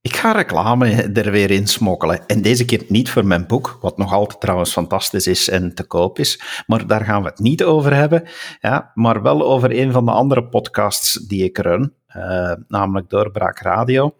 ik 0.00 0.16
ga 0.16 0.32
reclame 0.32 0.88
er 1.12 1.30
weer 1.30 1.50
in 1.50 1.66
smokkelen. 1.66 2.26
En 2.26 2.42
deze 2.42 2.64
keer 2.64 2.84
niet 2.88 3.10
voor 3.10 3.26
mijn 3.26 3.46
boek, 3.46 3.78
wat 3.80 3.98
nog 3.98 4.12
altijd 4.12 4.40
trouwens 4.40 4.72
fantastisch 4.72 5.26
is 5.26 5.48
en 5.48 5.74
te 5.74 5.84
koop 5.84 6.18
is. 6.18 6.62
Maar 6.66 6.86
daar 6.86 7.04
gaan 7.04 7.22
we 7.22 7.28
het 7.28 7.38
niet 7.38 7.64
over 7.64 7.94
hebben. 7.94 8.28
Ja, 8.60 8.90
maar 8.94 9.22
wel 9.22 9.42
over 9.42 9.78
een 9.78 9.92
van 9.92 10.04
de 10.04 10.10
andere 10.10 10.48
podcasts 10.48 11.12
die 11.12 11.44
ik 11.44 11.58
run. 11.58 11.94
Uh, 12.16 12.52
namelijk 12.68 13.10
Doorbraak 13.10 13.58
Radio. 13.58 14.14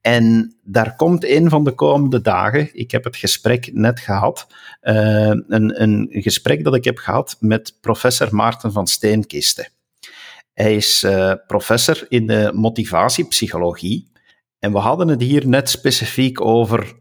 En 0.00 0.56
daar 0.62 0.96
komt 0.96 1.24
een 1.24 1.48
van 1.48 1.64
de 1.64 1.72
komende 1.72 2.20
dagen, 2.20 2.68
ik 2.72 2.90
heb 2.90 3.04
het 3.04 3.16
gesprek 3.16 3.70
net 3.72 4.00
gehad, 4.00 4.46
uh, 4.82 5.28
een, 5.28 5.82
een 5.82 6.08
gesprek 6.10 6.64
dat 6.64 6.74
ik 6.74 6.84
heb 6.84 6.98
gehad 6.98 7.36
met 7.40 7.76
professor 7.80 8.34
Maarten 8.34 8.72
van 8.72 8.86
Steenkisten. 8.86 9.68
Hij 10.54 10.76
is 10.76 11.02
uh, 11.02 11.32
professor 11.46 12.06
in 12.08 12.26
de 12.26 12.50
motivatiepsychologie. 12.54 14.12
En 14.58 14.72
we 14.72 14.78
hadden 14.78 15.08
het 15.08 15.20
hier 15.20 15.48
net 15.48 15.70
specifiek 15.70 16.40
over 16.40 16.94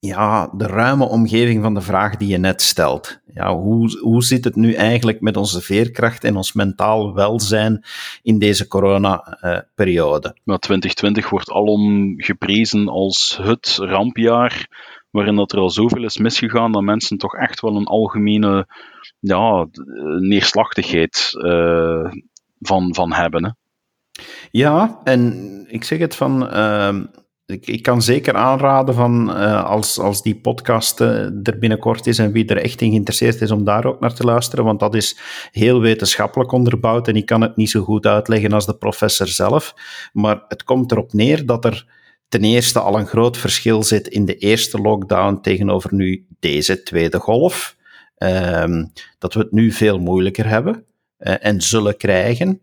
ja, 0.00 0.50
de 0.52 0.66
ruime 0.66 1.04
omgeving 1.04 1.62
van 1.62 1.74
de 1.74 1.80
vraag 1.80 2.16
die 2.16 2.28
je 2.28 2.38
net 2.38 2.62
stelt. 2.62 3.20
Ja, 3.34 3.54
hoe, 3.54 3.98
hoe 4.00 4.22
zit 4.22 4.44
het 4.44 4.56
nu 4.56 4.72
eigenlijk 4.72 5.20
met 5.20 5.36
onze 5.36 5.60
veerkracht 5.60 6.24
en 6.24 6.36
ons 6.36 6.52
mentaal 6.52 7.14
welzijn 7.14 7.84
in 8.22 8.38
deze 8.38 8.68
corona-periode? 8.68 10.28
Uh, 10.44 10.54
2020 10.54 11.30
wordt 11.30 11.50
alom 11.50 12.14
geprezen 12.16 12.88
als 12.88 13.38
het 13.42 13.76
rampjaar, 13.80 14.68
waarin 15.10 15.36
dat 15.36 15.52
er 15.52 15.58
al 15.58 15.70
zoveel 15.70 16.04
is 16.04 16.16
misgegaan 16.16 16.72
dat 16.72 16.82
mensen 16.82 17.18
toch 17.18 17.34
echt 17.34 17.60
wel 17.60 17.76
een 17.76 17.86
algemene 17.86 18.66
ja, 19.18 19.66
neerslachtigheid 20.18 21.30
uh, 21.32 22.10
van, 22.60 22.94
van 22.94 23.12
hebben. 23.12 23.44
Hè? 23.44 23.50
Ja, 24.50 25.00
en 25.04 25.64
ik 25.68 25.84
zeg 25.84 25.98
het 25.98 26.14
van. 26.14 26.54
Uh, 26.56 26.98
ik, 27.48 27.82
kan 27.82 28.02
zeker 28.02 28.34
aanraden 28.34 28.94
van 28.94 29.30
uh, 29.30 29.64
als, 29.64 29.98
als 29.98 30.22
die 30.22 30.40
podcast 30.40 31.00
uh, 31.00 31.08
er 31.24 31.58
binnenkort 31.58 32.06
is 32.06 32.18
en 32.18 32.32
wie 32.32 32.46
er 32.46 32.56
echt 32.56 32.80
in 32.80 32.90
geïnteresseerd 32.90 33.40
is 33.40 33.50
om 33.50 33.64
daar 33.64 33.84
ook 33.84 34.00
naar 34.00 34.14
te 34.14 34.24
luisteren, 34.24 34.64
want 34.64 34.80
dat 34.80 34.94
is 34.94 35.18
heel 35.50 35.80
wetenschappelijk 35.80 36.52
onderbouwd 36.52 37.08
en 37.08 37.16
ik 37.16 37.26
kan 37.26 37.40
het 37.40 37.56
niet 37.56 37.70
zo 37.70 37.82
goed 37.82 38.06
uitleggen 38.06 38.52
als 38.52 38.66
de 38.66 38.76
professor 38.76 39.26
zelf. 39.26 39.74
Maar 40.12 40.44
het 40.48 40.64
komt 40.64 40.92
erop 40.92 41.12
neer 41.12 41.46
dat 41.46 41.64
er 41.64 41.86
ten 42.28 42.44
eerste 42.44 42.80
al 42.80 42.98
een 42.98 43.06
groot 43.06 43.36
verschil 43.36 43.82
zit 43.82 44.08
in 44.08 44.24
de 44.24 44.36
eerste 44.36 44.78
lockdown 44.78 45.38
tegenover 45.42 45.94
nu 45.94 46.26
deze 46.40 46.82
tweede 46.82 47.18
golf. 47.18 47.76
Uh, 48.18 48.84
dat 49.18 49.34
we 49.34 49.40
het 49.40 49.52
nu 49.52 49.72
veel 49.72 49.98
moeilijker 49.98 50.48
hebben 50.48 50.84
uh, 51.18 51.34
en 51.40 51.60
zullen 51.60 51.96
krijgen 51.96 52.60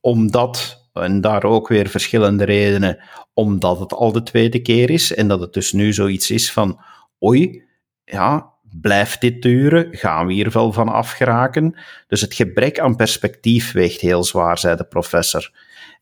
omdat, 0.00 0.77
en 1.02 1.20
daar 1.20 1.44
ook 1.44 1.68
weer 1.68 1.88
verschillende 1.88 2.44
redenen, 2.44 2.98
omdat 3.34 3.78
het 3.78 3.92
al 3.92 4.12
de 4.12 4.22
tweede 4.22 4.62
keer 4.62 4.90
is 4.90 5.14
en 5.14 5.28
dat 5.28 5.40
het 5.40 5.52
dus 5.52 5.72
nu 5.72 5.92
zoiets 5.92 6.30
is 6.30 6.52
van, 6.52 6.80
oei, 7.24 7.64
ja, 8.04 8.52
blijft 8.80 9.20
dit 9.20 9.42
duren? 9.42 9.88
Gaan 9.90 10.26
we 10.26 10.32
hier 10.32 10.50
wel 10.50 10.72
van 10.72 10.88
afgeraken? 10.88 11.78
Dus 12.06 12.20
het 12.20 12.34
gebrek 12.34 12.78
aan 12.78 12.96
perspectief 12.96 13.72
weegt 13.72 14.00
heel 14.00 14.24
zwaar, 14.24 14.58
zei 14.58 14.76
de 14.76 14.84
professor. 14.84 15.52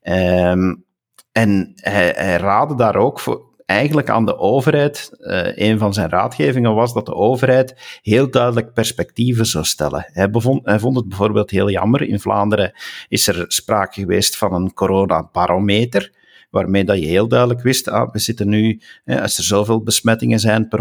Um, 0.03 0.85
en 1.33 1.73
hij, 1.75 2.13
hij 2.17 2.37
raadde 2.37 2.77
daar 2.77 2.97
ook 2.97 3.21
voor, 3.21 3.43
eigenlijk 3.67 4.11
aan 4.11 4.27
de 4.27 4.39
overheid, 4.39 5.11
uh, 5.19 5.57
een 5.57 5.79
van 5.79 5.95
zijn 5.95 6.11
raadgevingen 6.11 6.75
was 6.75 6.93
dat 6.93 7.07
de 7.07 7.15
overheid 7.15 8.01
heel 8.03 8.31
duidelijk 8.31 8.73
perspectieven 8.73 9.47
zou 9.47 9.65
stellen. 9.65 10.07
Hij, 10.13 10.29
hij 10.63 10.79
vond 10.79 10.97
het 10.97 11.09
bijvoorbeeld 11.09 11.51
heel 11.51 11.71
jammer. 11.71 12.03
In 12.03 12.21
Vlaanderen 12.21 12.73
is 13.09 13.29
er 13.29 13.45
sprake 13.49 14.01
geweest 14.01 14.37
van 14.37 14.53
een 14.55 14.75
coronabarometer 14.75 16.13
waarmee 16.51 16.85
dat 16.85 16.99
je 16.99 17.07
heel 17.07 17.29
duidelijk 17.29 17.63
wist, 17.63 17.89
ah, 17.89 18.13
we 18.13 18.19
zitten 18.19 18.49
nu, 18.49 18.81
als 19.05 19.39
er 19.39 19.45
zoveel 19.45 19.83
besmettingen 19.83 20.39
zijn 20.39 20.69
per 20.69 20.81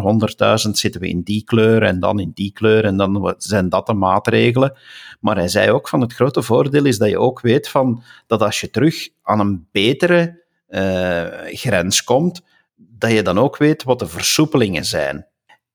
100.000, 0.65 0.71
zitten 0.71 1.01
we 1.01 1.07
in 1.07 1.21
die 1.21 1.43
kleur 1.43 1.83
en 1.83 1.99
dan 1.99 2.19
in 2.19 2.31
die 2.33 2.51
kleur 2.51 2.85
en 2.85 2.97
dan 2.97 3.33
zijn 3.37 3.69
dat 3.69 3.85
de 3.85 3.93
maatregelen. 3.93 4.77
Maar 5.19 5.35
hij 5.35 5.47
zei 5.47 5.71
ook 5.71 5.87
van 5.87 6.01
het 6.01 6.13
grote 6.13 6.41
voordeel 6.41 6.85
is 6.85 6.97
dat 6.97 7.09
je 7.09 7.19
ook 7.19 7.41
weet 7.41 7.69
van 7.69 8.03
dat 8.27 8.41
als 8.41 8.61
je 8.61 8.69
terug 8.69 9.09
aan 9.23 9.39
een 9.39 9.67
betere 9.71 10.43
uh, 10.69 11.25
grens 11.43 12.03
komt, 12.03 12.41
dat 12.75 13.11
je 13.11 13.21
dan 13.21 13.39
ook 13.39 13.57
weet 13.57 13.83
wat 13.83 13.99
de 13.99 14.07
versoepelingen 14.07 14.85
zijn. 14.85 15.27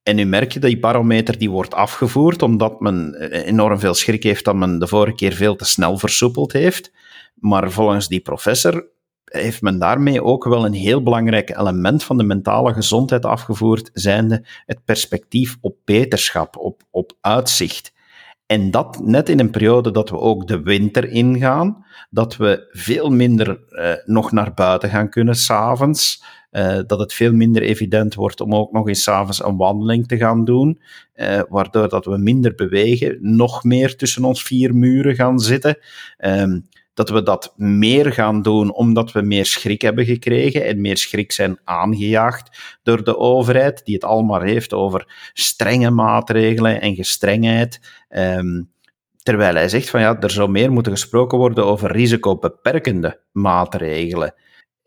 En 0.03 0.17
nu 0.17 0.25
merk 0.25 0.53
je 0.53 0.61
dat 0.61 0.71
die 0.71 0.81
barometer 0.81 1.39
die 1.39 1.51
wordt 1.51 1.75
afgevoerd, 1.75 2.43
omdat 2.43 2.81
men 2.81 3.15
enorm 3.31 3.79
veel 3.79 3.95
schrik 3.95 4.23
heeft 4.23 4.45
dat 4.45 4.55
men 4.55 4.79
de 4.79 4.87
vorige 4.87 5.17
keer 5.17 5.33
veel 5.33 5.57
te 5.57 5.65
snel 5.65 5.99
versoepeld 5.99 6.53
heeft. 6.53 6.93
Maar 7.35 7.71
volgens 7.71 8.09
die 8.09 8.21
professor 8.21 8.89
heeft 9.25 9.63
men 9.63 9.79
daarmee 9.79 10.23
ook 10.23 10.45
wel 10.45 10.65
een 10.65 10.73
heel 10.73 11.03
belangrijk 11.03 11.59
element 11.59 12.05
van 12.05 12.19
de 12.19 12.25
mentale 12.25 12.73
gezondheid 12.73 13.25
afgevoerd, 13.25 13.91
zijnde 13.93 14.45
het 14.67 14.85
perspectief 14.85 15.57
op 15.61 15.77
beterschap, 15.85 16.57
op, 16.57 16.83
op 16.91 17.13
uitzicht. 17.21 17.93
En 18.47 18.71
dat 18.71 19.01
net 19.03 19.29
in 19.29 19.41
een 19.41 19.51
periode 19.51 19.91
dat 19.91 20.11
we 20.11 20.19
ook 20.19 20.47
de 20.47 20.63
winter 20.63 21.09
ingaan, 21.09 21.85
dat 22.11 22.37
we 22.37 22.69
veel 22.71 23.11
minder 23.11 23.61
eh, 23.69 23.93
nog 24.05 24.33
naar 24.33 24.55
buiten 24.55 24.91
gaan 24.91 25.11
kunnen 25.11 25.35
s'avonds, 25.35 26.25
dat 26.87 26.99
het 26.99 27.13
veel 27.13 27.33
minder 27.33 27.63
evident 27.63 28.15
wordt 28.15 28.41
om 28.41 28.55
ook 28.55 28.73
nog 28.73 28.89
eens 28.89 29.03
s'avonds 29.03 29.45
een 29.45 29.57
wandeling 29.57 30.07
te 30.07 30.17
gaan 30.17 30.45
doen, 30.45 30.81
uh, 31.15 31.41
waardoor 31.49 31.89
dat 31.89 32.05
we 32.05 32.19
minder 32.19 32.55
bewegen, 32.55 33.19
nog 33.21 33.65
meer 33.65 33.97
tussen 33.97 34.25
ons 34.25 34.43
vier 34.43 34.75
muren 34.75 35.15
gaan 35.15 35.39
zitten. 35.39 35.79
Um, 36.19 36.69
dat 36.95 37.09
we 37.09 37.23
dat 37.23 37.53
meer 37.57 38.13
gaan 38.13 38.43
doen 38.43 38.73
omdat 38.73 39.13
we 39.13 39.23
meer 39.23 39.47
schrik 39.47 39.83
hebben 39.83 40.05
gekregen 40.05 40.67
en 40.67 40.81
meer 40.81 40.97
schrik 40.97 41.33
zijn 41.33 41.59
aangejaagd 41.65 42.79
door 42.83 43.05
de 43.05 43.17
overheid, 43.19 43.85
die 43.85 43.95
het 43.95 44.05
allemaal 44.05 44.41
heeft 44.41 44.73
over 44.73 45.31
strenge 45.33 45.91
maatregelen 45.91 46.81
en 46.81 46.95
gestrengheid. 46.95 47.81
Um, 48.09 48.73
terwijl 49.23 49.55
hij 49.55 49.69
zegt 49.69 49.91
van 49.91 50.01
ja, 50.01 50.21
er 50.21 50.31
zou 50.31 50.51
meer 50.51 50.73
moeten 50.73 50.93
gesproken 50.93 51.39
worden 51.39 51.65
over 51.65 51.93
risicobeperkende 51.93 53.21
maatregelen. 53.33 54.35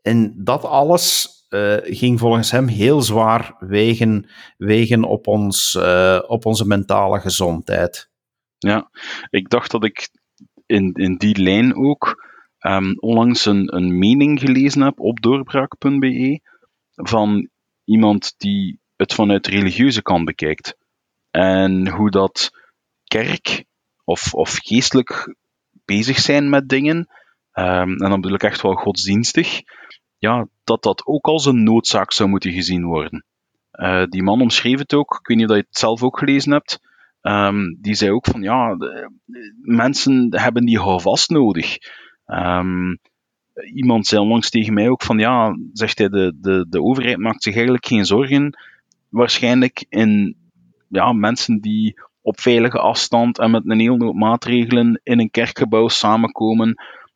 En 0.01 0.33
dat 0.37 0.65
alles 0.65 1.32
uh, 1.53 1.77
ging 1.81 2.19
volgens 2.19 2.51
hem 2.51 2.67
heel 2.67 3.01
zwaar 3.01 3.55
wegen, 3.59 4.29
wegen 4.57 5.03
op, 5.03 5.27
ons, 5.27 5.75
uh, 5.79 6.19
op 6.27 6.45
onze 6.45 6.67
mentale 6.67 7.19
gezondheid. 7.19 8.09
Ja, 8.57 8.89
ik 9.29 9.49
dacht 9.49 9.71
dat 9.71 9.83
ik 9.83 10.09
in, 10.65 10.93
in 10.93 11.17
die 11.17 11.41
lijn 11.41 11.75
ook 11.75 12.31
um, 12.59 12.99
onlangs 12.99 13.45
een, 13.45 13.75
een 13.75 13.97
mening 13.97 14.39
gelezen 14.39 14.81
heb 14.81 14.99
op 14.99 15.21
doorbraak.be 15.21 16.41
van 16.93 17.49
iemand 17.83 18.33
die 18.37 18.79
het 18.95 19.13
vanuit 19.13 19.47
religieuze 19.47 20.01
kant 20.01 20.25
bekijkt. 20.25 20.77
En 21.31 21.87
hoe 21.87 22.11
dat 22.11 22.51
kerk 23.03 23.65
of, 24.03 24.33
of 24.33 24.57
geestelijk 24.61 25.35
bezig 25.85 26.19
zijn 26.19 26.49
met 26.49 26.69
dingen, 26.69 26.97
um, 27.53 27.97
en 27.97 28.09
dan 28.09 28.21
bedoel 28.21 28.35
ik 28.35 28.43
echt 28.43 28.61
wel 28.61 28.73
godsdienstig, 28.73 29.61
ja, 30.23 30.47
dat 30.63 30.83
dat 30.83 31.05
ook 31.05 31.25
als 31.25 31.45
een 31.45 31.63
noodzaak 31.63 32.11
zou 32.11 32.29
moeten 32.29 32.51
gezien 32.51 32.85
worden. 32.85 33.25
Uh, 33.71 34.03
die 34.05 34.23
man 34.23 34.41
omschreef 34.41 34.79
het 34.79 34.93
ook, 34.93 35.17
ik 35.19 35.27
weet 35.27 35.37
niet 35.37 35.49
of 35.49 35.55
je 35.55 35.61
het 35.61 35.77
zelf 35.77 36.03
ook 36.03 36.17
gelezen 36.17 36.51
hebt, 36.51 36.79
um, 37.21 37.77
die 37.81 37.93
zei 37.93 38.11
ook 38.11 38.25
van 38.25 38.41
ja, 38.41 38.75
de, 38.75 39.11
mensen 39.61 40.27
hebben 40.29 40.65
die 40.65 40.79
houvast 40.79 41.29
nodig. 41.29 41.77
Um, 42.25 42.99
iemand 43.73 44.07
zei 44.07 44.21
onlangs 44.21 44.49
tegen 44.49 44.73
mij 44.73 44.89
ook 44.89 45.03
van 45.03 45.19
ja, 45.19 45.57
zegt 45.73 45.97
hij, 45.97 46.09
de, 46.09 46.33
de, 46.41 46.65
de 46.69 46.81
overheid 46.81 47.17
maakt 47.17 47.43
zich 47.43 47.53
eigenlijk 47.53 47.85
geen 47.85 48.05
zorgen, 48.05 48.57
waarschijnlijk 49.09 49.85
in 49.89 50.35
ja, 50.87 51.11
mensen 51.11 51.59
die 51.59 52.01
op 52.21 52.39
veilige 52.39 52.79
afstand 52.79 53.39
en 53.39 53.51
met 53.51 53.69
een 53.69 53.79
hele 53.79 54.03
hoop 54.05 54.15
maatregelen 54.15 54.99
in 55.03 55.19
een 55.19 55.31
kerkgebouw 55.31 55.87
samenkomen, 55.87 56.75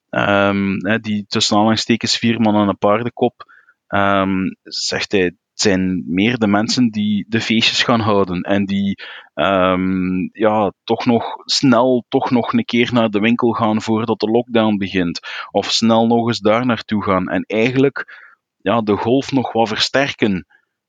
um, 0.09 0.79
die 1.01 1.25
tussen 1.27 1.55
aanhalingstekens 1.55 2.17
vier 2.17 2.41
man 2.41 2.55
aan 2.55 2.67
een 2.67 2.77
paardenkop, 2.77 3.45
um, 3.87 4.57
zegt 4.63 5.11
hij, 5.11 5.21
het 5.21 5.35
zijn 5.53 6.03
meer 6.07 6.37
de 6.37 6.47
mensen 6.47 6.89
die 6.89 7.25
de 7.27 7.41
feestjes 7.41 7.83
gaan 7.83 7.99
houden 7.99 8.41
en 8.41 8.65
die 8.65 9.03
um, 9.33 10.29
ja, 10.33 10.73
toch 10.83 11.05
nog 11.05 11.35
snel 11.45 12.05
toch 12.09 12.31
nog 12.31 12.53
een 12.53 12.65
keer 12.65 12.93
naar 12.93 13.09
de 13.09 13.19
winkel 13.19 13.51
gaan 13.51 13.81
voordat 13.81 14.19
de 14.19 14.29
lockdown 14.29 14.77
begint. 14.77 15.19
Of 15.51 15.71
snel 15.71 16.07
nog 16.07 16.27
eens 16.27 16.39
daar 16.39 16.65
naartoe 16.65 17.03
gaan. 17.03 17.27
En 17.27 17.43
eigenlijk 17.43 18.25
ja, 18.57 18.81
de 18.81 18.95
golf 18.95 19.31
nog 19.31 19.51
wat 19.51 19.67
versterken 19.67 20.45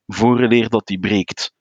vooraleer 0.06 0.68
dat 0.68 0.86
die 0.86 0.98
breekt. 0.98 1.52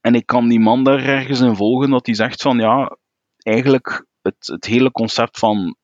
En 0.00 0.14
ik 0.14 0.26
kan 0.26 0.48
die 0.48 0.60
man 0.60 0.84
daar 0.84 1.04
ergens 1.04 1.40
in 1.40 1.56
volgen 1.56 1.90
dat 1.90 2.06
hij 2.06 2.14
zegt 2.14 2.42
van 2.42 2.58
ja, 2.58 2.96
eigenlijk 3.36 4.06
het, 4.22 4.46
het 4.46 4.64
hele 4.64 4.90
concept 4.90 5.38
van 5.38 5.76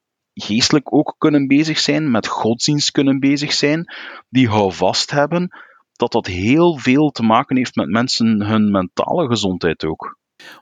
geestelijk 0.43 0.95
ook 0.95 1.15
kunnen 1.19 1.47
bezig 1.47 1.79
zijn, 1.79 2.11
met 2.11 2.27
godsdienst 2.27 2.91
kunnen 2.91 3.21
bezig 3.21 3.53
zijn, 3.53 3.95
die 4.29 4.49
houvast 4.49 5.11
hebben, 5.11 5.57
dat 5.93 6.13
dat 6.13 6.27
heel 6.27 6.79
veel 6.79 7.11
te 7.11 7.23
maken 7.23 7.57
heeft 7.57 7.75
met 7.75 7.89
mensen 7.89 8.43
hun 8.43 8.71
mentale 8.71 9.27
gezondheid 9.27 9.85
ook. 9.85 10.19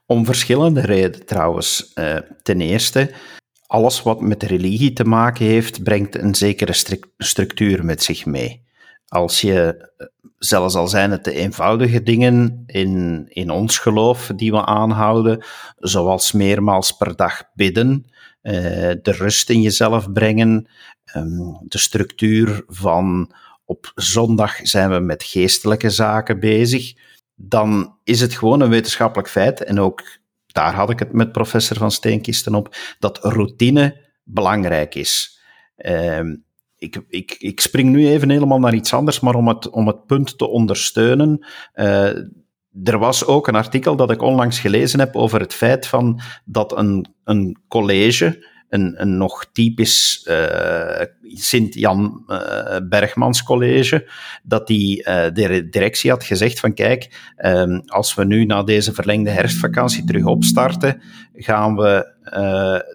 Om 0.06 0.24
verschillende 0.24 0.80
redenen 0.80 1.26
trouwens. 1.26 1.92
Uh, 1.94 2.16
ten 2.42 2.60
eerste, 2.60 3.10
alles 3.66 4.02
wat 4.02 4.20
met 4.20 4.42
religie 4.42 4.92
te 4.92 5.04
maken 5.04 5.46
heeft, 5.46 5.82
brengt 5.82 6.14
een 6.14 6.34
zekere 6.34 7.02
structuur 7.18 7.84
met 7.84 8.02
zich 8.02 8.26
mee. 8.26 8.64
Als 9.08 9.40
je, 9.40 9.88
zelfs 10.38 10.74
al 10.74 10.88
zijn 10.88 11.10
het 11.10 11.24
de 11.24 11.32
eenvoudige 11.32 12.02
dingen 12.02 12.62
in, 12.66 13.24
in 13.28 13.50
ons 13.50 13.78
geloof 13.78 14.30
die 14.36 14.50
we 14.50 14.64
aanhouden, 14.64 15.44
zoals 15.78 16.32
meermaals 16.32 16.96
per 16.96 17.16
dag 17.16 17.42
bidden, 17.54 18.10
de 19.02 19.12
rust 19.12 19.50
in 19.50 19.60
jezelf 19.60 20.12
brengen, 20.12 20.68
um, 21.16 21.58
de 21.62 21.78
structuur 21.78 22.64
van 22.66 23.34
op 23.64 23.92
zondag 23.94 24.58
zijn 24.62 24.90
we 24.90 24.98
met 24.98 25.22
geestelijke 25.22 25.90
zaken 25.90 26.40
bezig, 26.40 26.94
dan 27.34 27.98
is 28.04 28.20
het 28.20 28.34
gewoon 28.34 28.60
een 28.60 28.70
wetenschappelijk 28.70 29.28
feit, 29.28 29.64
en 29.64 29.80
ook 29.80 30.02
daar 30.46 30.74
had 30.74 30.90
ik 30.90 30.98
het 30.98 31.12
met 31.12 31.32
professor 31.32 31.76
Van 31.76 31.90
Steenkisten 31.90 32.54
op, 32.54 32.76
dat 32.98 33.18
routine 33.24 34.04
belangrijk 34.22 34.94
is. 34.94 35.40
Uh, 35.76 36.20
ik, 36.76 37.02
ik, 37.08 37.36
ik 37.38 37.60
spring 37.60 37.90
nu 37.90 38.08
even 38.08 38.30
helemaal 38.30 38.58
naar 38.58 38.74
iets 38.74 38.92
anders, 38.92 39.20
maar 39.20 39.34
om 39.34 39.48
het, 39.48 39.70
om 39.70 39.86
het 39.86 40.06
punt 40.06 40.38
te 40.38 40.46
ondersteunen. 40.46 41.46
Uh, 41.74 42.10
er 42.84 42.98
was 42.98 43.26
ook 43.26 43.48
een 43.48 43.54
artikel 43.54 43.96
dat 43.96 44.10
ik 44.10 44.22
onlangs 44.22 44.58
gelezen 44.58 44.98
heb 44.98 45.16
over 45.16 45.40
het 45.40 45.54
feit 45.54 45.86
van 45.86 46.20
dat 46.44 46.78
een, 46.78 47.14
een 47.24 47.58
college 47.68 48.54
een, 48.68 48.94
een 49.00 49.16
nog 49.16 49.46
typisch 49.52 50.26
uh, 50.30 51.00
Sint-Jan 51.22 52.24
uh, 52.26 52.76
Bergmans 52.88 53.42
college, 53.42 54.10
dat 54.42 54.66
die 54.66 54.98
uh, 54.98 55.24
de 55.32 55.68
directie 55.68 56.10
had 56.10 56.24
gezegd 56.24 56.60
van 56.60 56.74
kijk, 56.74 57.32
um, 57.44 57.82
als 57.86 58.14
we 58.14 58.24
nu 58.24 58.44
na 58.44 58.62
deze 58.62 58.92
verlengde 58.92 59.30
herfstvakantie 59.30 60.04
terug 60.04 60.24
opstarten, 60.24 61.02
gaan 61.34 61.76
we 61.76 62.14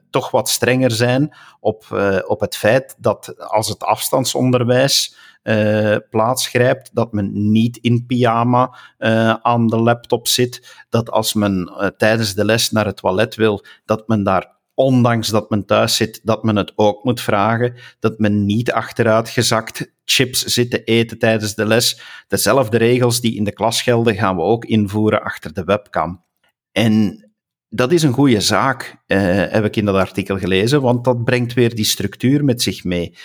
toch 0.09 0.31
wat 0.31 0.49
strenger 0.49 0.91
zijn 0.91 1.35
op, 1.59 1.85
op 2.27 2.39
het 2.39 2.55
feit 2.55 2.95
dat 2.99 3.33
als 3.37 3.67
het 3.67 3.83
afstandsonderwijs 3.83 5.15
uh, 5.43 5.95
plaatsgrijpt, 6.09 6.89
dat 6.93 7.13
men 7.13 7.51
niet 7.51 7.77
in 7.77 8.05
pyjama 8.05 8.77
uh, 8.99 9.33
aan 9.33 9.67
de 9.67 9.77
laptop 9.77 10.27
zit, 10.27 10.85
dat 10.89 11.11
als 11.11 11.33
men 11.33 11.71
uh, 11.77 11.87
tijdens 11.87 12.33
de 12.33 12.45
les 12.45 12.71
naar 12.71 12.85
het 12.85 12.97
toilet 12.97 13.35
wil, 13.35 13.65
dat 13.85 14.07
men 14.07 14.23
daar 14.23 14.59
ondanks 14.73 15.29
dat 15.29 15.49
men 15.49 15.65
thuis 15.65 15.95
zit, 15.95 16.21
dat 16.23 16.43
men 16.43 16.55
het 16.55 16.71
ook 16.75 17.03
moet 17.03 17.21
vragen, 17.21 17.75
dat 17.99 18.19
men 18.19 18.45
niet 18.45 18.71
achteruitgezakt 18.71 19.93
chips 20.05 20.43
zit 20.43 20.69
te 20.69 20.83
eten 20.83 21.19
tijdens 21.19 21.55
de 21.55 21.65
les. 21.65 22.01
Dezelfde 22.27 22.77
regels 22.77 23.21
die 23.21 23.35
in 23.35 23.43
de 23.43 23.53
klas 23.53 23.81
gelden, 23.81 24.15
gaan 24.15 24.35
we 24.35 24.41
ook 24.41 24.65
invoeren 24.65 25.21
achter 25.21 25.53
de 25.53 25.63
webcam. 25.63 26.23
En 26.71 27.25
dat 27.69 27.91
is 27.91 28.03
een 28.03 28.13
goede 28.13 28.41
zaak, 28.41 29.03
eh, 29.05 29.19
heb 29.49 29.65
ik 29.65 29.75
in 29.75 29.85
dat 29.85 29.95
artikel 29.95 30.37
gelezen, 30.37 30.81
want 30.81 31.03
dat 31.03 31.23
brengt 31.23 31.53
weer 31.53 31.75
die 31.75 31.85
structuur 31.85 32.43
met 32.43 32.61
zich 32.61 32.83
mee. 32.83 33.17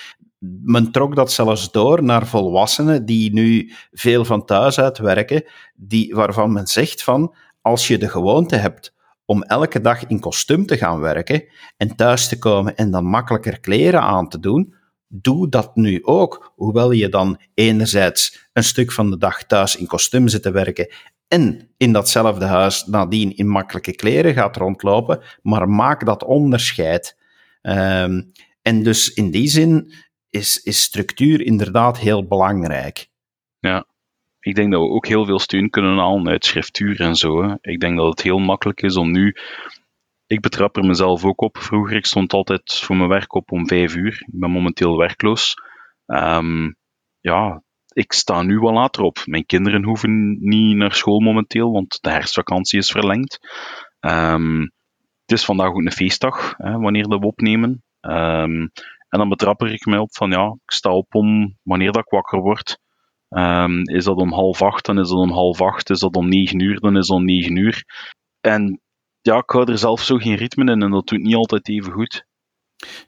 Men 0.62 0.90
trok 0.90 1.16
dat 1.16 1.32
zelfs 1.32 1.70
door 1.70 2.02
naar 2.02 2.26
volwassenen 2.26 3.04
die 3.04 3.32
nu 3.32 3.72
veel 3.92 4.24
van 4.24 4.44
thuis 4.44 4.80
uit 4.80 4.98
werken, 4.98 5.44
die, 5.74 6.14
waarvan 6.14 6.52
men 6.52 6.66
zegt 6.66 7.02
van, 7.02 7.34
als 7.60 7.88
je 7.88 7.98
de 7.98 8.08
gewoonte 8.08 8.56
hebt 8.56 8.94
om 9.24 9.42
elke 9.42 9.80
dag 9.80 10.06
in 10.06 10.20
kostuum 10.20 10.66
te 10.66 10.76
gaan 10.76 11.00
werken 11.00 11.44
en 11.76 11.96
thuis 11.96 12.28
te 12.28 12.38
komen 12.38 12.76
en 12.76 12.90
dan 12.90 13.04
makkelijker 13.04 13.60
kleren 13.60 14.02
aan 14.02 14.28
te 14.28 14.40
doen, 14.40 14.74
doe 15.08 15.48
dat 15.48 15.76
nu 15.76 16.04
ook. 16.04 16.52
Hoewel 16.56 16.90
je 16.90 17.08
dan 17.08 17.40
enerzijds 17.54 18.48
een 18.52 18.64
stuk 18.64 18.92
van 18.92 19.10
de 19.10 19.18
dag 19.18 19.44
thuis 19.44 19.76
in 19.76 19.86
kostuum 19.86 20.28
zit 20.28 20.42
te 20.42 20.50
werken 20.50 20.88
en 21.28 21.68
in 21.76 21.92
datzelfde 21.92 22.44
huis 22.44 22.84
nadien 22.84 23.36
in 23.36 23.48
makkelijke 23.48 23.94
kleren 23.94 24.34
gaat 24.34 24.56
rondlopen, 24.56 25.22
maar 25.42 25.68
maak 25.68 26.06
dat 26.06 26.24
onderscheid. 26.24 27.16
Um, 27.62 28.32
en 28.62 28.82
dus 28.82 29.12
in 29.12 29.30
die 29.30 29.48
zin 29.48 29.92
is, 30.36 30.62
is 30.62 30.82
structuur 30.82 31.40
inderdaad 31.40 31.98
heel 31.98 32.26
belangrijk. 32.26 33.08
Ja, 33.58 33.84
ik 34.40 34.54
denk 34.54 34.72
dat 34.72 34.80
we 34.80 34.88
ook 34.88 35.06
heel 35.06 35.24
veel 35.24 35.38
steun 35.38 35.70
kunnen 35.70 35.98
halen 35.98 36.28
uit 36.28 36.44
schriftuur 36.44 37.00
en 37.00 37.14
zo. 37.14 37.56
Ik 37.60 37.80
denk 37.80 37.96
dat 37.96 38.06
het 38.10 38.22
heel 38.22 38.38
makkelijk 38.38 38.82
is 38.82 38.96
om 38.96 39.10
nu. 39.10 39.34
Ik 40.26 40.40
betrap 40.40 40.76
er 40.76 40.84
mezelf 40.84 41.24
ook 41.24 41.40
op. 41.40 41.58
Vroeger, 41.58 41.96
ik 41.96 42.06
stond 42.06 42.32
altijd 42.32 42.74
voor 42.74 42.96
mijn 42.96 43.08
werk 43.08 43.34
op 43.34 43.52
om 43.52 43.66
vijf 43.66 43.94
uur. 43.94 44.24
Ik 44.26 44.40
ben 44.40 44.50
momenteel 44.50 44.96
werkloos. 44.96 45.54
Um, 46.06 46.76
ja, 47.20 47.62
ik 47.92 48.12
sta 48.12 48.42
nu 48.42 48.58
wel 48.58 48.72
later 48.72 49.02
op. 49.02 49.22
Mijn 49.24 49.46
kinderen 49.46 49.84
hoeven 49.84 50.38
niet 50.40 50.76
naar 50.76 50.94
school 50.94 51.20
momenteel, 51.20 51.72
want 51.72 51.98
de 52.00 52.10
herfstvakantie 52.10 52.78
is 52.78 52.90
verlengd. 52.90 53.38
Um, 54.00 54.60
het 55.26 55.38
is 55.38 55.44
vandaag 55.44 55.68
ook 55.68 55.76
een 55.76 55.92
feestdag, 55.92 56.54
hè, 56.56 56.78
wanneer 56.78 57.08
we 57.08 57.18
opnemen. 57.18 57.82
Um, 58.00 58.70
en 59.08 59.18
dan 59.18 59.28
betrapper 59.28 59.72
ik 59.72 59.86
mij 59.86 59.98
op 59.98 60.14
van 60.14 60.30
ja, 60.30 60.46
ik 60.64 60.70
sta 60.70 60.90
op 60.90 61.14
om 61.14 61.56
wanneer 61.62 61.92
dat 61.92 62.02
ik 62.02 62.10
wakker 62.10 62.40
word. 62.40 62.78
Um, 63.28 63.82
is 63.82 64.04
dat 64.04 64.16
om 64.16 64.32
half 64.32 64.62
acht, 64.62 64.84
dan 64.84 64.98
is 64.98 65.08
dat 65.08 65.18
om 65.18 65.30
half 65.30 65.60
acht. 65.60 65.90
Is 65.90 65.98
dat 65.98 66.16
om 66.16 66.28
negen 66.28 66.60
uur, 66.60 66.80
dan 66.80 66.96
is 66.96 67.06
dat 67.06 67.16
om 67.16 67.24
negen 67.24 67.56
uur. 67.56 67.84
En 68.40 68.80
ja, 69.20 69.36
ik 69.36 69.50
hou 69.50 69.70
er 69.70 69.78
zelf 69.78 70.02
zo 70.02 70.16
geen 70.16 70.36
ritme 70.36 70.72
in 70.72 70.82
en 70.82 70.90
dat 70.90 71.06
doet 71.06 71.22
niet 71.22 71.34
altijd 71.34 71.68
even 71.68 71.92
goed. 71.92 72.26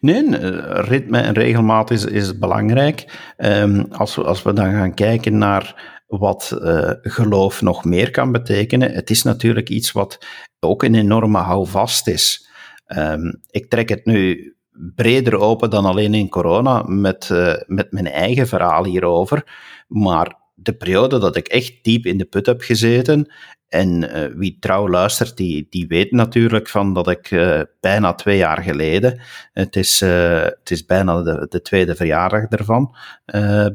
Nee, 0.00 0.36
ritme 0.80 1.18
en 1.18 1.32
regelmaat 1.32 1.90
is, 1.90 2.04
is 2.04 2.38
belangrijk. 2.38 3.32
Um, 3.36 3.86
als, 3.92 4.14
we, 4.14 4.24
als 4.24 4.42
we 4.42 4.52
dan 4.52 4.72
gaan 4.72 4.94
kijken 4.94 5.38
naar 5.38 5.96
wat 6.06 6.58
uh, 6.62 6.90
geloof 7.02 7.62
nog 7.62 7.84
meer 7.84 8.10
kan 8.10 8.32
betekenen, 8.32 8.92
het 8.92 9.10
is 9.10 9.22
natuurlijk 9.22 9.68
iets 9.68 9.92
wat 9.92 10.26
ook 10.60 10.82
een 10.82 10.94
enorme 10.94 11.38
houvast 11.38 12.08
is. 12.08 12.50
Um, 12.86 13.40
ik 13.50 13.68
trek 13.68 13.88
het 13.88 14.04
nu 14.04 14.52
breder 14.94 15.38
open 15.38 15.70
dan 15.70 15.84
alleen 15.84 16.14
in 16.14 16.28
corona 16.28 16.82
met, 16.82 17.28
uh, 17.32 17.54
met 17.66 17.92
mijn 17.92 18.06
eigen 18.06 18.48
verhaal 18.48 18.84
hierover. 18.84 19.46
Maar 19.88 20.36
de 20.54 20.72
periode 20.72 21.18
dat 21.18 21.36
ik 21.36 21.48
echt 21.48 21.78
diep 21.82 22.06
in 22.06 22.18
de 22.18 22.24
put 22.24 22.46
heb 22.46 22.60
gezeten, 22.60 23.32
en 23.68 24.02
uh, 24.02 24.26
wie 24.34 24.56
trouw 24.60 24.88
luistert, 24.88 25.36
die, 25.36 25.66
die 25.70 25.86
weet 25.86 26.12
natuurlijk 26.12 26.68
van 26.68 26.94
dat 26.94 27.08
ik 27.08 27.30
uh, 27.30 27.60
bijna 27.80 28.14
twee 28.14 28.36
jaar 28.36 28.62
geleden, 28.62 29.20
het 29.52 29.76
is, 29.76 30.00
het 30.00 30.70
is 30.70 30.84
bijna 30.84 31.22
de, 31.22 31.46
de 31.48 31.62
tweede 31.62 31.94
verjaardag 31.94 32.44
ervan, 32.44 32.94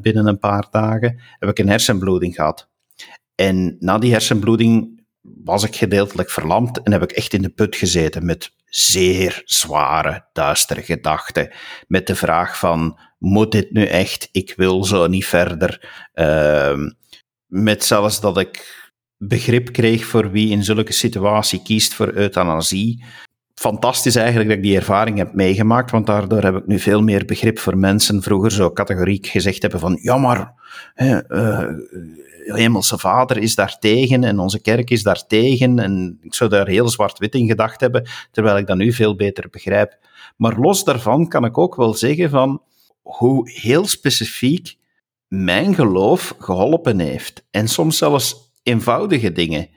binnen 0.00 0.26
een 0.26 0.38
paar 0.38 0.66
dagen, 0.70 1.20
heb 1.38 1.48
ik 1.48 1.58
een 1.58 1.68
hersenbloeding 1.68 2.34
gehad. 2.34 2.68
En 3.34 3.76
na 3.78 3.98
die 3.98 4.12
hersenbloeding 4.12 4.93
was 5.44 5.64
ik 5.64 5.76
gedeeltelijk 5.76 6.30
verlamd 6.30 6.82
en 6.82 6.92
heb 6.92 7.02
ik 7.02 7.12
echt 7.12 7.32
in 7.32 7.42
de 7.42 7.48
put 7.48 7.76
gezeten 7.76 8.24
met 8.24 8.50
zeer 8.64 9.42
zware, 9.44 10.28
duistere 10.32 10.82
gedachten. 10.82 11.52
Met 11.86 12.06
de 12.06 12.14
vraag 12.14 12.58
van, 12.58 12.98
moet 13.18 13.52
dit 13.52 13.72
nu 13.72 13.84
echt? 13.84 14.28
Ik 14.32 14.52
wil 14.56 14.84
zo 14.84 15.06
niet 15.06 15.26
verder. 15.26 15.90
Uh, 16.14 16.78
met 17.46 17.84
zelfs 17.84 18.20
dat 18.20 18.38
ik 18.38 18.82
begrip 19.16 19.72
kreeg 19.72 20.04
voor 20.04 20.30
wie 20.30 20.50
in 20.50 20.64
zulke 20.64 20.92
situatie 20.92 21.62
kiest 21.62 21.94
voor 21.94 22.12
euthanasie. 22.14 23.04
Fantastisch 23.54 24.16
eigenlijk 24.16 24.48
dat 24.48 24.58
ik 24.58 24.64
die 24.64 24.76
ervaring 24.76 25.18
heb 25.18 25.34
meegemaakt, 25.34 25.90
want 25.90 26.06
daardoor 26.06 26.42
heb 26.42 26.56
ik 26.56 26.66
nu 26.66 26.78
veel 26.78 27.02
meer 27.02 27.24
begrip 27.24 27.58
voor 27.58 27.78
mensen 27.78 28.22
vroeger 28.22 28.52
zo 28.52 28.72
categoriek 28.72 29.26
gezegd 29.26 29.62
hebben 29.62 29.80
van, 29.80 29.98
ja 30.02 30.16
maar, 30.16 30.52
hè, 30.94 31.20
uh, 31.28 31.70
hemelse 32.52 32.98
vader 32.98 33.36
is 33.36 33.54
daar 33.54 33.78
tegen 33.78 34.24
en 34.24 34.38
onze 34.38 34.60
kerk 34.60 34.90
is 34.90 35.02
daar 35.02 35.26
tegen. 35.26 35.78
En 35.78 36.18
ik 36.22 36.34
zou 36.34 36.50
daar 36.50 36.68
heel 36.68 36.88
zwart-wit 36.88 37.34
in 37.34 37.46
gedacht 37.46 37.80
hebben, 37.80 38.08
terwijl 38.30 38.56
ik 38.56 38.66
dat 38.66 38.76
nu 38.76 38.92
veel 38.92 39.16
beter 39.16 39.48
begrijp. 39.50 39.98
Maar 40.36 40.58
los 40.58 40.84
daarvan 40.84 41.28
kan 41.28 41.44
ik 41.44 41.58
ook 41.58 41.76
wel 41.76 41.94
zeggen 41.94 42.30
van 42.30 42.62
hoe 43.02 43.50
heel 43.50 43.86
specifiek 43.86 44.76
mijn 45.28 45.74
geloof 45.74 46.34
geholpen 46.38 46.98
heeft. 46.98 47.46
En 47.50 47.68
soms 47.68 47.98
zelfs 47.98 48.52
eenvoudige 48.62 49.32
dingen. 49.32 49.68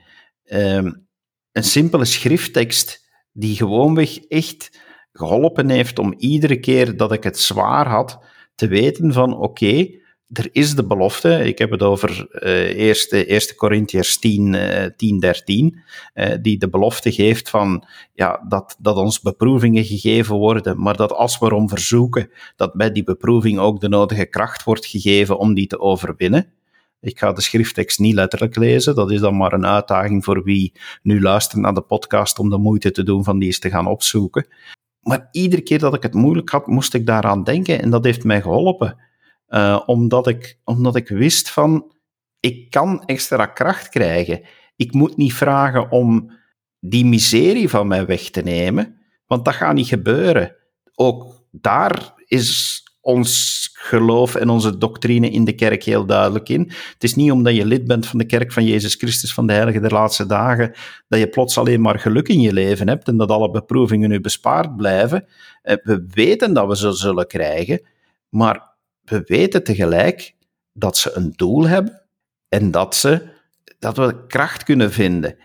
Um, 0.44 1.06
een 1.52 1.64
simpele 1.64 2.04
schrifttekst 2.04 3.08
die 3.32 3.56
gewoonweg 3.56 4.18
echt 4.18 4.80
geholpen 5.12 5.70
heeft 5.70 5.98
om 5.98 6.14
iedere 6.16 6.60
keer 6.60 6.96
dat 6.96 7.12
ik 7.12 7.22
het 7.22 7.38
zwaar 7.38 7.88
had, 7.88 8.18
te 8.54 8.66
weten 8.66 9.12
van 9.12 9.36
oké, 9.36 9.88
er 10.32 10.48
is 10.52 10.74
de 10.74 10.86
belofte, 10.86 11.44
ik 11.44 11.58
heb 11.58 11.70
het 11.70 11.82
over 11.82 12.28
uh, 12.32 12.76
eerste, 12.76 13.26
eerste 13.26 13.54
Corinthiërs 13.54 14.18
10, 14.18 14.52
uh, 14.52 14.84
10 14.96 15.20
13, 15.20 15.82
uh, 16.14 16.34
die 16.42 16.58
de 16.58 16.68
belofte 16.68 17.12
geeft 17.12 17.50
van 17.50 17.86
ja, 18.14 18.44
dat, 18.48 18.76
dat 18.78 18.96
ons 18.96 19.20
beproevingen 19.20 19.84
gegeven 19.84 20.36
worden, 20.36 20.80
maar 20.80 20.96
dat 20.96 21.12
als 21.12 21.38
we 21.38 21.46
erom 21.46 21.68
verzoeken, 21.68 22.30
dat 22.56 22.74
bij 22.74 22.92
die 22.92 23.04
beproeving 23.04 23.58
ook 23.58 23.80
de 23.80 23.88
nodige 23.88 24.26
kracht 24.26 24.64
wordt 24.64 24.86
gegeven 24.86 25.38
om 25.38 25.54
die 25.54 25.66
te 25.66 25.80
overwinnen. 25.80 26.52
Ik 27.00 27.18
ga 27.18 27.32
de 27.32 27.40
schrifttekst 27.40 27.98
niet 27.98 28.14
letterlijk 28.14 28.56
lezen. 28.56 28.94
Dat 28.94 29.10
is 29.10 29.20
dan 29.20 29.36
maar 29.36 29.52
een 29.52 29.66
uitdaging 29.66 30.24
voor 30.24 30.42
wie 30.42 30.72
nu 31.02 31.20
luistert 31.20 31.62
naar 31.62 31.74
de 31.74 31.80
podcast 31.80 32.38
om 32.38 32.50
de 32.50 32.58
moeite 32.58 32.90
te 32.90 33.02
doen 33.02 33.24
van 33.24 33.38
die 33.38 33.46
eens 33.46 33.58
te 33.58 33.70
gaan 33.70 33.86
opzoeken. 33.86 34.46
Maar 35.00 35.28
iedere 35.32 35.62
keer 35.62 35.78
dat 35.78 35.94
ik 35.94 36.02
het 36.02 36.14
moeilijk 36.14 36.50
had, 36.50 36.66
moest 36.66 36.94
ik 36.94 37.06
daaraan 37.06 37.44
denken 37.44 37.82
en 37.82 37.90
dat 37.90 38.04
heeft 38.04 38.24
mij 38.24 38.42
geholpen. 38.42 39.07
Uh, 39.48 39.82
omdat, 39.86 40.26
ik, 40.26 40.58
omdat 40.64 40.96
ik 40.96 41.08
wist 41.08 41.50
van, 41.50 41.92
ik 42.40 42.70
kan 42.70 43.04
extra 43.04 43.46
kracht 43.46 43.88
krijgen. 43.88 44.40
Ik 44.76 44.92
moet 44.92 45.16
niet 45.16 45.34
vragen 45.34 45.90
om 45.90 46.30
die 46.80 47.04
miserie 47.04 47.68
van 47.68 47.86
mij 47.86 48.06
weg 48.06 48.30
te 48.30 48.40
nemen, 48.40 48.96
want 49.26 49.44
dat 49.44 49.54
gaat 49.54 49.74
niet 49.74 49.86
gebeuren. 49.86 50.56
Ook 50.94 51.46
daar 51.50 52.14
is 52.26 52.82
ons 53.00 53.58
geloof 53.72 54.34
en 54.34 54.48
onze 54.48 54.78
doctrine 54.78 55.30
in 55.30 55.44
de 55.44 55.52
kerk 55.52 55.82
heel 55.82 56.06
duidelijk 56.06 56.48
in. 56.48 56.60
Het 56.92 57.04
is 57.04 57.14
niet 57.14 57.30
omdat 57.30 57.56
je 57.56 57.66
lid 57.66 57.86
bent 57.86 58.06
van 58.06 58.18
de 58.18 58.24
kerk 58.24 58.52
van 58.52 58.64
Jezus 58.64 58.94
Christus 58.94 59.34
van 59.34 59.46
de 59.46 59.52
Heilige 59.52 59.80
der 59.80 59.92
Laatste 59.92 60.26
Dagen, 60.26 60.72
dat 61.08 61.18
je 61.18 61.28
plots 61.28 61.58
alleen 61.58 61.80
maar 61.80 61.98
geluk 61.98 62.28
in 62.28 62.40
je 62.40 62.52
leven 62.52 62.88
hebt 62.88 63.08
en 63.08 63.16
dat 63.16 63.30
alle 63.30 63.50
beproevingen 63.50 64.10
u 64.10 64.20
bespaard 64.20 64.76
blijven. 64.76 65.26
Eh, 65.62 65.76
we 65.82 66.06
weten 66.10 66.54
dat 66.54 66.68
we 66.68 66.76
ze 66.76 66.92
zullen 66.92 67.26
krijgen, 67.26 67.80
maar 68.28 68.67
we 69.08 69.22
weten 69.24 69.64
tegelijk 69.64 70.34
dat 70.72 70.96
ze 70.96 71.12
een 71.14 71.32
doel 71.36 71.66
hebben 71.66 72.02
en 72.48 72.70
dat, 72.70 72.96
ze, 72.96 73.28
dat 73.78 73.96
we 73.96 74.26
kracht 74.26 74.62
kunnen 74.62 74.92
vinden. 74.92 75.36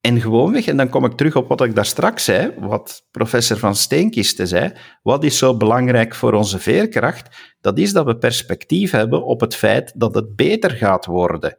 En 0.00 0.20
gewoonweg, 0.20 0.66
en 0.66 0.76
dan 0.76 0.88
kom 0.88 1.04
ik 1.04 1.12
terug 1.12 1.36
op 1.36 1.48
wat 1.48 1.62
ik 1.62 1.74
daar 1.74 1.86
straks 1.86 2.24
zei, 2.24 2.54
wat 2.58 3.06
professor 3.10 3.56
Van 3.56 3.74
Steenkiste 3.74 4.46
zei, 4.46 4.72
wat 5.02 5.24
is 5.24 5.38
zo 5.38 5.56
belangrijk 5.56 6.14
voor 6.14 6.32
onze 6.32 6.58
veerkracht? 6.58 7.56
Dat 7.60 7.78
is 7.78 7.92
dat 7.92 8.06
we 8.06 8.18
perspectief 8.18 8.90
hebben 8.90 9.24
op 9.24 9.40
het 9.40 9.54
feit 9.54 9.92
dat 9.96 10.14
het 10.14 10.36
beter 10.36 10.70
gaat 10.70 11.06
worden. 11.06 11.58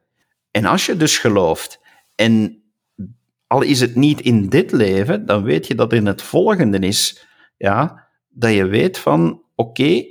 En 0.51 0.65
als 0.65 0.85
je 0.85 0.97
dus 0.97 1.17
gelooft, 1.17 1.79
en 2.15 2.63
al 3.47 3.61
is 3.61 3.79
het 3.79 3.95
niet 3.95 4.21
in 4.21 4.49
dit 4.49 4.71
leven, 4.71 5.25
dan 5.25 5.43
weet 5.43 5.67
je 5.67 5.75
dat 5.75 5.93
in 5.93 6.05
het 6.05 6.21
volgende 6.21 6.79
is, 6.79 7.27
ja, 7.57 8.07
dat 8.29 8.53
je 8.53 8.65
weet 8.65 8.97
van, 8.97 9.43
oké, 9.55 10.05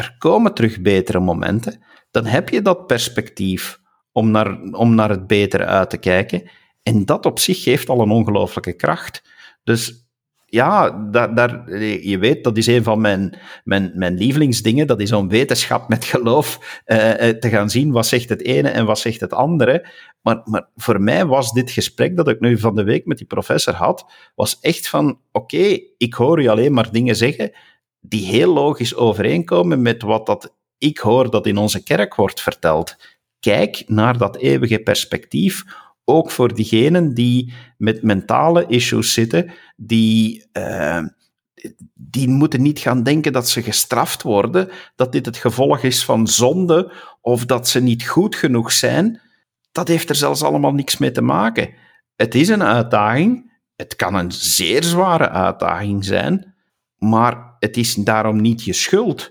er 0.00 0.14
komen 0.18 0.54
terug 0.54 0.80
betere 0.80 1.20
momenten, 1.20 1.84
dan 2.10 2.26
heb 2.26 2.48
je 2.48 2.62
dat 2.62 2.86
perspectief 2.86 3.80
om 4.12 4.30
naar, 4.30 4.62
om 4.62 4.94
naar 4.94 5.10
het 5.10 5.26
betere 5.26 5.64
uit 5.64 5.90
te 5.90 5.98
kijken. 5.98 6.50
En 6.82 7.04
dat 7.04 7.26
op 7.26 7.38
zich 7.38 7.62
geeft 7.62 7.88
al 7.88 8.00
een 8.00 8.10
ongelooflijke 8.10 8.72
kracht. 8.72 9.22
Dus 9.64 10.08
ja, 10.46 10.90
daar, 11.10 11.34
daar, 11.34 11.78
je 11.82 12.18
weet, 12.18 12.44
dat 12.44 12.56
is 12.56 12.66
een 12.66 12.82
van 12.82 13.00
mijn, 13.00 13.38
mijn, 13.64 13.92
mijn 13.94 14.14
lievelingsdingen. 14.14 14.86
Dat 14.86 15.00
is 15.00 15.12
om 15.12 15.28
wetenschap 15.28 15.88
met 15.88 16.04
geloof 16.04 16.80
eh, 16.84 17.28
eh, 17.28 17.36
te 17.36 17.48
gaan 17.48 17.70
zien 17.70 17.92
wat 17.92 18.06
zegt 18.06 18.28
het 18.28 18.44
ene 18.44 18.68
en 18.68 18.86
wat 18.86 18.98
zegt 18.98 19.20
het 19.20 19.32
andere. 19.32 19.88
Maar, 20.22 20.40
maar 20.44 20.68
voor 20.76 21.00
mij 21.00 21.26
was 21.26 21.52
dit 21.52 21.70
gesprek 21.70 22.16
dat 22.16 22.28
ik 22.28 22.40
nu 22.40 22.58
van 22.58 22.74
de 22.74 22.84
week 22.84 23.06
met 23.06 23.18
die 23.18 23.26
professor 23.26 23.74
had, 23.74 24.12
was 24.34 24.60
echt 24.60 24.88
van, 24.88 25.20
oké, 25.32 25.78
ik 25.96 26.14
hoor 26.14 26.42
je 26.42 26.50
alleen 26.50 26.72
maar 26.72 26.92
dingen 26.92 27.16
zeggen 27.16 27.52
die 28.00 28.26
heel 28.26 28.52
logisch 28.52 28.94
overeenkomen 28.94 29.82
met 29.82 30.02
wat 30.02 30.26
dat 30.26 30.54
ik 30.78 30.98
hoor 30.98 31.30
dat 31.30 31.46
in 31.46 31.56
onze 31.56 31.82
kerk 31.82 32.14
wordt 32.14 32.40
verteld. 32.40 32.96
Kijk 33.40 33.82
naar 33.86 34.18
dat 34.18 34.36
eeuwige 34.36 34.78
perspectief 34.78 35.64
ook 36.04 36.30
voor 36.30 36.54
diegenen 36.54 37.14
die 37.14 37.52
met 37.76 38.02
mentale 38.02 38.66
issues 38.66 39.12
zitten, 39.12 39.50
die, 39.76 40.46
uh, 40.52 41.02
die 41.94 42.28
moeten 42.28 42.62
niet 42.62 42.78
gaan 42.78 43.02
denken 43.02 43.32
dat 43.32 43.48
ze 43.48 43.62
gestraft 43.62 44.22
worden, 44.22 44.68
dat 44.96 45.12
dit 45.12 45.26
het 45.26 45.36
gevolg 45.36 45.82
is 45.82 46.04
van 46.04 46.26
zonde 46.26 46.92
of 47.20 47.46
dat 47.46 47.68
ze 47.68 47.80
niet 47.80 48.06
goed 48.06 48.36
genoeg 48.36 48.72
zijn. 48.72 49.20
Dat 49.72 49.88
heeft 49.88 50.08
er 50.08 50.14
zelfs 50.14 50.42
allemaal 50.42 50.72
niks 50.72 50.98
mee 50.98 51.10
te 51.10 51.22
maken. 51.22 51.74
Het 52.16 52.34
is 52.34 52.48
een 52.48 52.62
uitdaging. 52.62 53.58
Het 53.76 53.96
kan 53.96 54.14
een 54.14 54.32
zeer 54.32 54.84
zware 54.84 55.28
uitdaging 55.28 56.04
zijn, 56.04 56.54
maar 56.96 57.49
het 57.60 57.76
is 57.76 57.94
daarom 57.94 58.40
niet 58.40 58.64
je 58.64 58.72
schuld. 58.72 59.30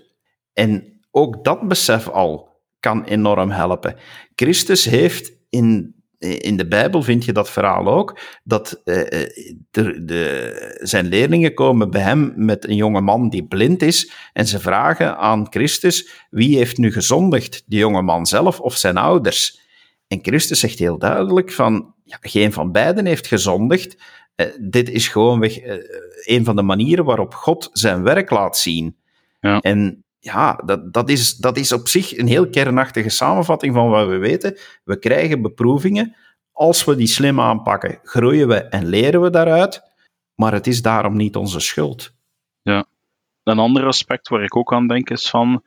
En 0.52 1.00
ook 1.10 1.44
dat 1.44 1.68
besef 1.68 2.08
al 2.08 2.48
kan 2.80 3.04
enorm 3.04 3.50
helpen. 3.50 3.96
Christus 4.34 4.84
heeft 4.84 5.32
in 5.48 6.00
in 6.20 6.56
de 6.56 6.68
Bijbel 6.68 7.02
vind 7.02 7.24
je 7.24 7.32
dat 7.32 7.50
verhaal 7.50 7.88
ook, 7.88 8.20
dat 8.44 8.80
uh, 8.84 8.96
de, 9.70 10.04
de, 10.04 10.78
zijn 10.82 11.06
leerlingen 11.06 11.54
komen 11.54 11.90
bij 11.90 12.00
hem 12.00 12.32
met 12.36 12.68
een 12.68 12.74
jonge 12.74 13.00
man 13.00 13.28
die 13.28 13.46
blind 13.46 13.82
is 13.82 14.12
en 14.32 14.46
ze 14.46 14.60
vragen 14.60 15.16
aan 15.16 15.46
Christus, 15.50 16.26
wie 16.30 16.56
heeft 16.56 16.78
nu 16.78 16.92
gezondigd, 16.92 17.62
de 17.66 17.76
jonge 17.76 18.02
man 18.02 18.26
zelf 18.26 18.60
of 18.60 18.76
zijn 18.76 18.96
ouders? 18.96 19.60
En 20.06 20.18
Christus 20.22 20.60
zegt 20.60 20.78
heel 20.78 20.98
duidelijk 20.98 21.52
van, 21.52 21.94
ja, 22.04 22.18
geen 22.20 22.52
van 22.52 22.72
beiden 22.72 23.06
heeft 23.06 23.26
gezondigd, 23.26 23.96
dit 24.60 24.88
is 24.88 25.08
gewoonweg 25.08 25.62
uh, 25.62 25.74
een 26.24 26.44
van 26.44 26.56
de 26.56 26.62
manieren 26.62 27.04
waarop 27.04 27.34
God 27.34 27.68
zijn 27.72 28.02
werk 28.02 28.30
laat 28.30 28.58
zien. 28.58 28.96
Ja. 29.40 29.60
En 29.60 30.04
ja, 30.18 30.62
dat, 30.64 30.92
dat, 30.92 31.08
is, 31.08 31.36
dat 31.36 31.56
is 31.56 31.72
op 31.72 31.88
zich 31.88 32.18
een 32.18 32.26
heel 32.26 32.48
kernachtige 32.48 33.08
samenvatting 33.08 33.74
van 33.74 33.88
wat 33.88 34.08
we 34.08 34.16
weten. 34.16 34.58
We 34.84 34.98
krijgen 34.98 35.42
beproevingen. 35.42 36.16
Als 36.52 36.84
we 36.84 36.96
die 36.96 37.06
slim 37.06 37.40
aanpakken, 37.40 37.98
groeien 38.02 38.48
we 38.48 38.54
en 38.54 38.86
leren 38.86 39.22
we 39.22 39.30
daaruit. 39.30 39.82
Maar 40.34 40.52
het 40.52 40.66
is 40.66 40.82
daarom 40.82 41.16
niet 41.16 41.36
onze 41.36 41.60
schuld. 41.60 42.12
Ja. 42.62 42.84
Een 43.42 43.58
ander 43.58 43.86
aspect 43.86 44.28
waar 44.28 44.42
ik 44.42 44.56
ook 44.56 44.72
aan 44.72 44.86
denk 44.86 45.10
is 45.10 45.30
van... 45.30 45.62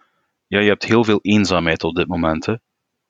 Ja, 0.48 0.60
je 0.60 0.70
hebt 0.70 0.84
heel 0.84 1.04
veel 1.04 1.20
eenzaamheid 1.22 1.84
op 1.84 1.96
dit 1.96 2.08
moment. 2.08 2.46
Hè. 2.46 2.54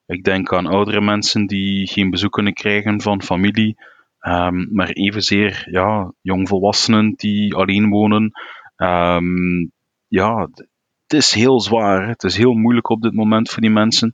Ik 0.05 0.23
denk 0.23 0.53
aan 0.53 0.67
oudere 0.67 1.01
mensen 1.01 1.45
die 1.45 1.87
geen 1.87 2.09
bezoek 2.09 2.31
kunnen 2.31 2.53
krijgen 2.53 3.01
van 3.01 3.23
familie. 3.23 3.77
Um, 4.27 4.69
maar 4.71 4.89
evenzeer 4.89 5.67
ja, 5.69 6.13
jongvolwassenen 6.21 7.13
die 7.15 7.55
alleen 7.55 7.89
wonen. 7.89 8.31
Um, 8.77 9.71
ja, 10.07 10.47
het 11.03 11.13
is 11.13 11.33
heel 11.33 11.61
zwaar. 11.61 12.07
Het 12.07 12.23
is 12.23 12.37
heel 12.37 12.53
moeilijk 12.53 12.89
op 12.89 13.01
dit 13.01 13.13
moment 13.13 13.49
voor 13.49 13.61
die 13.61 13.71
mensen. 13.71 14.11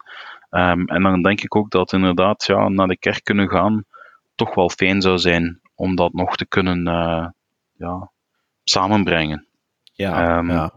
Um, 0.49 0.87
en 0.87 1.03
dan 1.03 1.21
denk 1.21 1.41
ik 1.41 1.55
ook 1.55 1.69
dat 1.69 1.93
inderdaad 1.93 2.45
ja, 2.45 2.67
naar 2.69 2.87
de 2.87 2.97
kerk 2.97 3.23
kunnen 3.23 3.49
gaan 3.49 3.85
toch 4.39 4.55
wel 4.55 4.69
fijn 4.69 5.01
zou 5.01 5.17
zijn 5.17 5.59
om 5.75 5.95
dat 5.95 6.13
nog 6.13 6.35
te 6.35 6.47
kunnen 6.47 6.87
uh, 6.87 7.27
ja, 7.77 8.11
samenbrengen. 8.63 9.47
Ja, 9.93 10.41
ja. 10.41 10.73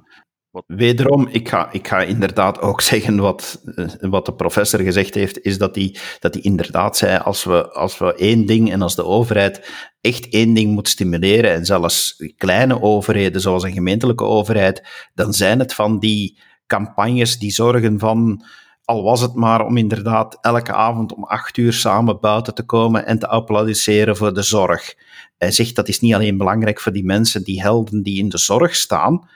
Wederom, 0.66 1.28
ik 1.28 1.48
ga, 1.48 1.72
ik 1.72 1.88
ga 1.88 2.02
inderdaad 2.02 2.60
ook 2.60 2.80
zeggen 2.92 3.16
wat, 3.16 3.62
eh, 3.74 3.86
wat 4.00 4.26
de 4.26 4.34
professor 4.34 4.80
gezegd 4.80 5.14
heeft, 5.14 5.40
is 5.40 5.58
dat 5.58 5.74
hij 5.74 5.96
dat 6.20 6.34
hij 6.34 6.42
inderdaad 6.42 6.96
zei, 6.96 7.18
als 7.18 7.44
we, 7.44 7.70
als 7.70 7.98
we 7.98 8.14
één 8.14 8.46
ding 8.46 8.72
en 8.72 8.82
als 8.82 8.94
de 8.94 9.04
overheid 9.04 9.70
echt 10.00 10.28
één 10.28 10.54
ding 10.54 10.72
moet 10.72 10.88
stimuleren, 10.88 11.52
en 11.52 11.64
zelfs 11.64 12.24
kleine 12.36 12.82
overheden, 12.82 13.40
zoals 13.40 13.62
een 13.62 13.72
gemeentelijke 13.72 14.24
overheid, 14.24 15.08
dan 15.14 15.32
zijn 15.32 15.58
het 15.58 15.74
van 15.74 15.98
die 15.98 16.38
campagnes 16.66 17.38
die 17.38 17.50
zorgen 17.50 17.98
van, 17.98 18.44
al 18.84 19.02
was 19.02 19.20
het 19.20 19.34
maar 19.34 19.64
om 19.64 19.76
inderdaad 19.76 20.38
elke 20.40 20.72
avond 20.72 21.14
om 21.14 21.24
acht 21.24 21.56
uur 21.56 21.72
samen 21.72 22.20
buiten 22.20 22.54
te 22.54 22.62
komen 22.62 23.06
en 23.06 23.18
te 23.18 23.28
applaudisseren 23.28 24.16
voor 24.16 24.34
de 24.34 24.42
zorg. 24.42 24.94
Hij 25.38 25.50
zegt 25.50 25.76
dat 25.76 25.88
is 25.88 26.00
niet 26.00 26.14
alleen 26.14 26.36
belangrijk 26.36 26.80
voor 26.80 26.92
die 26.92 27.04
mensen, 27.04 27.44
die 27.44 27.62
helden 27.62 28.02
die 28.02 28.18
in 28.18 28.28
de 28.28 28.38
zorg 28.38 28.74
staan, 28.74 29.28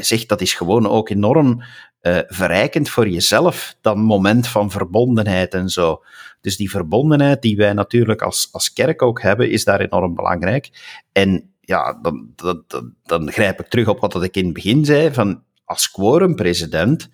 zegt 0.00 0.28
dat 0.28 0.40
is 0.40 0.54
gewoon 0.54 0.88
ook 0.88 1.08
enorm 1.08 1.62
uh, 2.02 2.18
verrijkend 2.26 2.88
voor 2.88 3.08
jezelf, 3.08 3.76
dat 3.80 3.96
moment 3.96 4.46
van 4.46 4.70
verbondenheid 4.70 5.54
en 5.54 5.68
zo. 5.68 6.02
Dus 6.40 6.56
die 6.56 6.70
verbondenheid 6.70 7.42
die 7.42 7.56
wij 7.56 7.72
natuurlijk 7.72 8.22
als, 8.22 8.48
als 8.52 8.72
kerk 8.72 9.02
ook 9.02 9.22
hebben, 9.22 9.50
is 9.50 9.64
daar 9.64 9.80
enorm 9.80 10.14
belangrijk. 10.14 10.70
En 11.12 11.54
ja, 11.60 11.98
dan, 12.02 12.32
dan, 12.36 12.64
dan, 13.02 13.32
grijp 13.32 13.60
ik 13.60 13.66
terug 13.66 13.88
op 13.88 14.00
wat 14.00 14.22
ik 14.22 14.36
in 14.36 14.44
het 14.44 14.54
begin 14.54 14.84
zei, 14.84 15.12
van 15.12 15.42
als 15.64 15.90
quorumpresident 15.90 17.08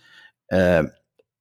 uh, 0.49 0.83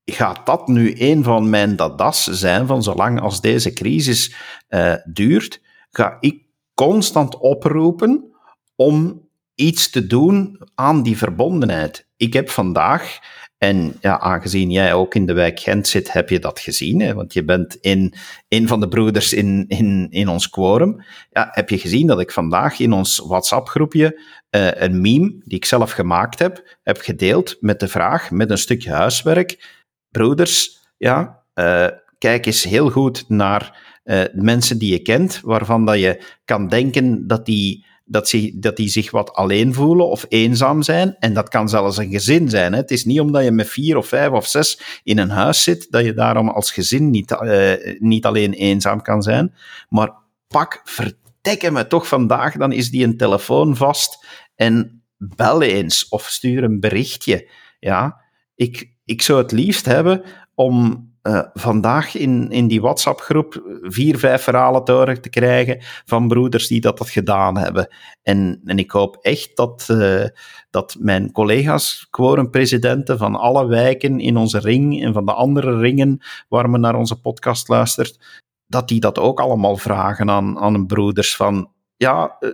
gaat 0.05 0.45
dat 0.45 0.67
nu 0.67 0.93
een 0.97 1.23
van 1.23 1.49
mijn 1.49 1.75
dadas 1.75 2.23
zijn, 2.23 2.67
van 2.67 2.83
zolang 2.83 3.21
als 3.21 3.41
deze 3.41 3.73
crisis 3.73 4.35
uh, 4.69 4.93
duurt, 5.05 5.61
ga 5.91 6.17
ik 6.19 6.45
constant 6.73 7.37
oproepen 7.37 8.33
om 8.75 9.27
iets 9.59 9.89
te 9.89 10.07
doen 10.07 10.59
aan 10.75 11.03
die 11.03 11.17
verbondenheid. 11.17 12.07
Ik 12.17 12.33
heb 12.33 12.49
vandaag, 12.49 13.19
en 13.57 13.97
ja, 14.01 14.19
aangezien 14.19 14.71
jij 14.71 14.93
ook 14.93 15.15
in 15.15 15.25
de 15.25 15.33
wijk 15.33 15.59
Gent 15.59 15.87
zit, 15.87 16.13
heb 16.13 16.29
je 16.29 16.39
dat 16.39 16.59
gezien, 16.59 17.01
hè, 17.01 17.13
want 17.13 17.33
je 17.33 17.43
bent 17.43 17.75
in, 17.75 18.13
een 18.47 18.67
van 18.67 18.79
de 18.79 18.87
broeders 18.87 19.33
in, 19.33 19.65
in, 19.67 20.07
in 20.09 20.27
ons 20.27 20.49
quorum. 20.49 21.03
Ja, 21.31 21.49
heb 21.51 21.69
je 21.69 21.77
gezien 21.77 22.07
dat 22.07 22.19
ik 22.19 22.31
vandaag 22.31 22.79
in 22.79 22.93
ons 22.93 23.23
WhatsApp-groepje 23.27 24.21
uh, 24.55 24.71
een 24.71 25.01
meme, 25.01 25.41
die 25.45 25.57
ik 25.57 25.65
zelf 25.65 25.91
gemaakt 25.91 26.39
heb, 26.39 26.77
heb 26.83 26.97
gedeeld 26.97 27.57
met 27.59 27.79
de 27.79 27.87
vraag, 27.87 28.31
met 28.31 28.51
een 28.51 28.57
stukje 28.57 28.91
huiswerk. 28.91 29.77
Broeders, 30.09 30.79
ja, 30.97 31.43
uh, 31.55 31.87
kijk 32.17 32.45
eens 32.45 32.63
heel 32.63 32.89
goed 32.89 33.25
naar 33.27 33.77
uh, 34.03 34.21
mensen 34.33 34.77
die 34.77 34.91
je 34.91 35.01
kent, 35.01 35.39
waarvan 35.43 35.85
dat 35.85 35.99
je 35.99 36.23
kan 36.45 36.67
denken 36.67 37.27
dat 37.27 37.45
die 37.45 37.87
dat, 38.09 38.29
ze, 38.29 38.51
dat 38.55 38.75
die 38.75 38.89
zich 38.89 39.11
wat 39.11 39.33
alleen 39.33 39.73
voelen 39.73 40.09
of 40.09 40.25
eenzaam 40.29 40.81
zijn. 40.81 41.15
En 41.19 41.33
dat 41.33 41.49
kan 41.49 41.69
zelfs 41.69 41.97
een 41.97 42.09
gezin 42.09 42.49
zijn. 42.49 42.71
Hè. 42.73 42.79
Het 42.79 42.91
is 42.91 43.05
niet 43.05 43.19
omdat 43.19 43.43
je 43.43 43.51
met 43.51 43.69
vier 43.69 43.97
of 43.97 44.07
vijf 44.07 44.31
of 44.31 44.47
zes 44.47 44.99
in 45.03 45.17
een 45.17 45.29
huis 45.29 45.63
zit, 45.63 45.87
dat 45.89 46.05
je 46.05 46.13
daarom 46.13 46.49
als 46.49 46.71
gezin 46.71 47.09
niet, 47.09 47.31
uh, 47.31 47.73
niet 47.99 48.25
alleen 48.25 48.53
eenzaam 48.53 49.01
kan 49.01 49.21
zijn. 49.21 49.55
Maar 49.89 50.13
pak, 50.47 50.81
verdekken 50.83 51.73
me 51.73 51.87
toch 51.87 52.07
vandaag, 52.07 52.57
dan 52.57 52.71
is 52.71 52.89
die 52.89 53.03
een 53.03 53.17
telefoon 53.17 53.75
vast 53.75 54.25
en 54.55 55.03
bel 55.17 55.61
eens 55.61 56.07
of 56.09 56.27
stuur 56.27 56.63
een 56.63 56.79
berichtje. 56.79 57.49
Ja, 57.79 58.21
ik, 58.55 58.93
ik 59.05 59.21
zou 59.21 59.41
het 59.41 59.51
liefst 59.51 59.85
hebben 59.85 60.23
om 60.55 61.08
uh, 61.23 61.41
vandaag 61.53 62.15
in, 62.15 62.49
in 62.51 62.67
die 62.67 62.81
WhatsApp-groep 62.81 63.79
vier, 63.81 64.17
vijf 64.17 64.41
verhalen 64.41 64.83
te 64.83 64.91
horen 64.91 65.21
te 65.21 65.29
krijgen 65.29 65.77
van 66.05 66.27
broeders 66.27 66.67
die 66.67 66.81
dat, 66.81 66.97
dat 66.97 67.09
gedaan 67.09 67.57
hebben. 67.57 67.93
En, 68.21 68.61
en 68.65 68.79
ik 68.79 68.91
hoop 68.91 69.17
echt 69.21 69.55
dat, 69.55 69.87
uh, 69.91 70.25
dat 70.69 70.95
mijn 70.99 71.31
collega's, 71.31 72.07
quorum-presidenten 72.09 73.17
van 73.17 73.35
alle 73.35 73.67
wijken 73.67 74.19
in 74.19 74.37
onze 74.37 74.59
ring 74.59 75.03
en 75.03 75.13
van 75.13 75.25
de 75.25 75.33
andere 75.33 75.77
ringen 75.77 76.19
waar 76.49 76.69
men 76.69 76.81
naar 76.81 76.95
onze 76.95 77.21
podcast 77.21 77.67
luistert, 77.67 78.41
dat 78.67 78.87
die 78.87 78.99
dat 78.99 79.19
ook 79.19 79.39
allemaal 79.39 79.77
vragen 79.77 80.29
aan, 80.29 80.59
aan 80.59 80.85
broeders 80.85 81.35
van, 81.35 81.71
ja, 81.95 82.37
uh, 82.39 82.49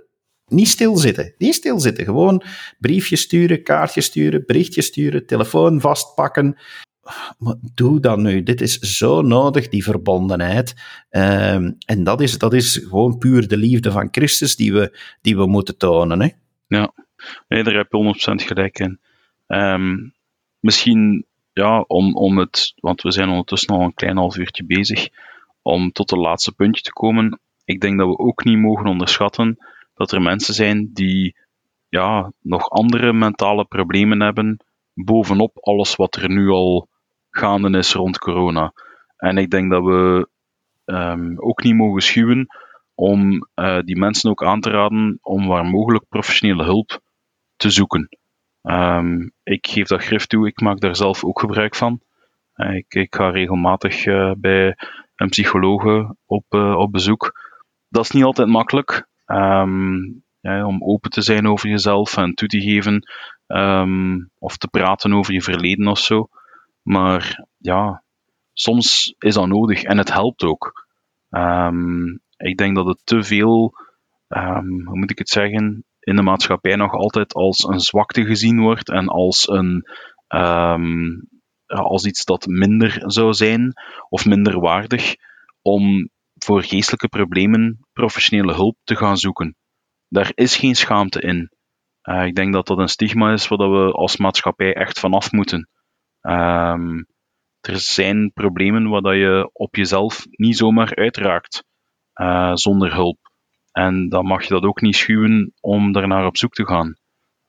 niet 0.47 0.67
stilzitten. 0.67 1.34
Niet 1.38 1.56
stilzitten. 1.56 2.06
Gewoon 2.06 2.43
briefjes 2.80 3.21
sturen, 3.21 3.63
kaartjes 3.63 4.06
sturen, 4.06 4.43
berichtjes 4.45 4.86
sturen, 4.86 5.25
telefoon 5.25 5.82
vastpakken 5.82 6.58
doe 7.76 8.00
dat 8.00 8.18
nu. 8.18 8.44
Dit 8.44 8.62
is 8.62 8.80
zo 8.80 9.22
nodig, 9.22 9.70
die 9.70 9.84
verbondenheid. 9.84 10.76
Um, 11.10 11.76
en 11.86 12.04
dat 12.04 12.22
is, 12.22 12.38
dat 12.38 12.54
is 12.54 12.78
gewoon 12.89 13.18
puur 13.18 13.48
de 13.48 13.58
liefde 13.58 13.91
van 13.91 14.08
Christus 14.12 14.56
die 14.56 14.74
we, 14.74 15.00
die 15.22 15.38
we 15.38 15.48
moeten 15.48 15.78
tonen. 15.78 16.22
Hè? 16.22 16.30
Ja, 16.68 16.94
nee, 17.48 17.63
daar 17.63 17.74
heb 17.74 17.91
je 17.91 18.39
100% 18.41 18.46
gelijk 18.46 18.80
in. 18.80 19.00
Um, 19.48 20.13
misschien, 20.60 21.26
ja, 21.54 21.80
om, 21.80 22.15
om 22.15 22.38
het, 22.38 22.74
want 22.76 23.02
we 23.02 23.12
zijn 23.12 23.30
ondertussen 23.30 23.76
al 23.76 23.82
een 23.82 23.94
klein 23.94 24.18
half 24.18 24.38
uurtje 24.38 24.65
bezig, 24.65 25.08
om 25.62 25.91
tot 25.91 26.10
het 26.10 26.20
laatste 26.20 26.52
puntje 26.52 26.82
te 26.82 26.94
komen. 26.94 27.39
Ik 27.65 27.82
denk 27.82 28.00
dat 28.00 28.08
we 28.08 28.18
ook 28.18 28.44
niet 28.44 28.58
mogen 28.58 28.86
onderschatten 28.86 29.58
dat 29.94 30.12
er 30.12 30.22
mensen 30.22 30.54
zijn 30.54 30.89
die 30.94 31.36
ja, 31.89 32.32
nog 32.41 32.70
andere 32.70 33.13
mentale 33.13 33.65
problemen 33.65 34.22
hebben 34.22 34.60
bovenop 34.96 35.58
alles 35.60 35.96
wat 35.96 36.15
er 36.15 36.30
nu 36.30 36.50
al 36.50 36.88
gaande 37.38 37.78
is 37.78 37.93
rond 37.93 38.17
corona. 38.17 38.74
En 39.17 39.38
ik 39.38 39.50
denk 39.50 39.71
dat 39.71 39.84
we 39.84 40.28
um, 40.86 41.39
ook 41.39 41.63
niet 41.63 41.76
mogen 41.76 42.02
schuwen 42.02 42.48
om 42.95 43.48
uh, 43.56 43.80
die 43.80 43.98
mensen 43.98 44.30
ook 44.30 44.43
aan 44.43 44.60
te 44.60 44.69
raden 44.69 45.19
om 45.21 45.48
waar 45.48 45.65
mogelijk 45.65 46.06
professionele 46.10 46.63
hulp 46.63 47.00
te 47.56 47.69
zoeken. 47.69 48.10
Um, 48.63 49.32
ik 49.43 49.67
geef 49.67 49.88
dat 49.88 50.04
grif 50.04 50.26
toe, 50.26 50.48
ik 50.48 50.62
maak 50.62 50.80
daar 50.80 50.95
zelf 50.95 51.24
ook 51.24 51.39
gebruik 51.39 51.76
van. 51.76 52.00
Uh, 52.56 52.76
ik, 52.76 52.93
ik, 52.93 53.15
ga 53.15 53.30
regelmatig 53.30 54.06
uh, 54.06 54.32
bij 54.38 54.76
een 55.15 55.30
psycholoog 55.30 56.12
op, 56.26 56.54
op 56.54 56.91
bezoek. 56.91 57.54
Dat 57.89 58.04
is 58.04 58.12
niet 58.12 58.24
altijd 58.24 58.48
makkelijk. 58.48 59.08
Ja, 60.41 60.65
om 60.65 60.84
open 60.84 61.10
te 61.10 61.21
zijn 61.21 61.48
over 61.48 61.69
jezelf 61.69 62.17
en 62.17 62.34
toe 62.34 62.48
te 62.48 62.62
geven 62.62 63.10
of 64.39 64.58
te 64.58 64.67
praten 64.67 65.13
over 65.13 65.34
je 65.34 65.41
verleden 65.41 65.88
of 65.88 66.00
zo. 66.00 66.30
Maar 66.88 67.48
ja, 67.58 68.04
soms 68.54 69.15
is 69.17 69.34
dat 69.34 69.48
nodig 69.48 69.84
en 69.84 69.98
het 69.98 70.13
helpt 70.13 70.43
ook. 70.43 70.88
Um, 71.30 72.19
ik 72.38 72.58
denk 72.58 72.76
dat 72.76 72.86
het 72.86 73.02
te 73.04 73.24
veel, 73.24 73.74
um, 74.28 74.86
hoe 74.86 74.98
moet 74.98 75.12
ik 75.12 75.17
het 75.17 75.30
zeggen, 75.30 75.86
in 76.00 76.15
de 76.15 76.21
maatschappij 76.21 76.76
nog 76.76 76.91
altijd 76.91 77.34
als 77.34 77.63
een 77.63 77.80
zwakte 77.80 78.26
gezien 78.26 78.60
wordt 78.60 78.89
en 78.89 79.08
als, 79.08 79.48
een, 79.48 79.88
um, 80.28 81.28
als 81.65 82.06
iets 82.06 82.26
dat 82.26 82.45
minder 82.48 83.04
zou 83.06 83.34
zijn 83.34 83.74
of 84.10 84.26
minder 84.26 84.60
waardig 84.60 85.15
om 85.62 86.10
voor 86.36 86.63
geestelijke 86.63 87.08
problemen 87.08 87.80
professionele 87.93 88.54
hulp 88.54 88.78
te 88.84 88.95
gaan 88.95 89.17
zoeken. 89.17 89.56
Daar 90.08 90.32
is 90.34 90.56
geen 90.56 90.76
schaamte 90.76 91.21
in. 91.21 91.50
Uh, 92.04 92.26
ik 92.26 92.36
denk 92.36 92.54
dat 92.54 92.67
dat 92.67 92.78
een 92.78 92.89
stigma 92.89 93.32
is 93.32 93.48
waar 93.48 93.71
we 93.71 93.91
als 93.91 94.17
maatschappij 94.17 94.74
echt 94.74 95.00
vanaf 95.00 95.32
moeten. 95.32 95.69
Um, 96.27 97.07
er 97.61 97.79
zijn 97.79 98.31
problemen 98.33 98.89
waar 98.89 99.01
dat 99.01 99.13
je 99.13 99.49
op 99.53 99.75
jezelf 99.75 100.25
niet 100.31 100.57
zomaar 100.57 100.95
uitraakt 100.95 101.63
uh, 102.15 102.51
zonder 102.53 102.93
hulp. 102.93 103.17
En 103.71 104.09
dan 104.09 104.25
mag 104.25 104.43
je 104.43 104.53
dat 104.53 104.63
ook 104.63 104.81
niet 104.81 104.95
schuwen 104.95 105.53
om 105.59 105.91
daarnaar 105.91 106.25
op 106.25 106.38
zoek 106.38 106.53
te 106.53 106.65
gaan. 106.65 106.95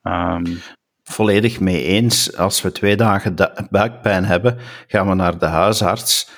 Um, 0.01 0.57
Volledig 1.03 1.59
mee 1.59 1.83
eens. 1.83 2.37
Als 2.37 2.61
we 2.61 2.71
twee 2.71 2.95
dagen 2.95 3.35
buikpijn 3.69 4.25
hebben, 4.25 4.57
gaan 4.87 5.07
we 5.07 5.13
naar 5.13 5.37
de 5.37 5.45
huisarts. 5.45 6.29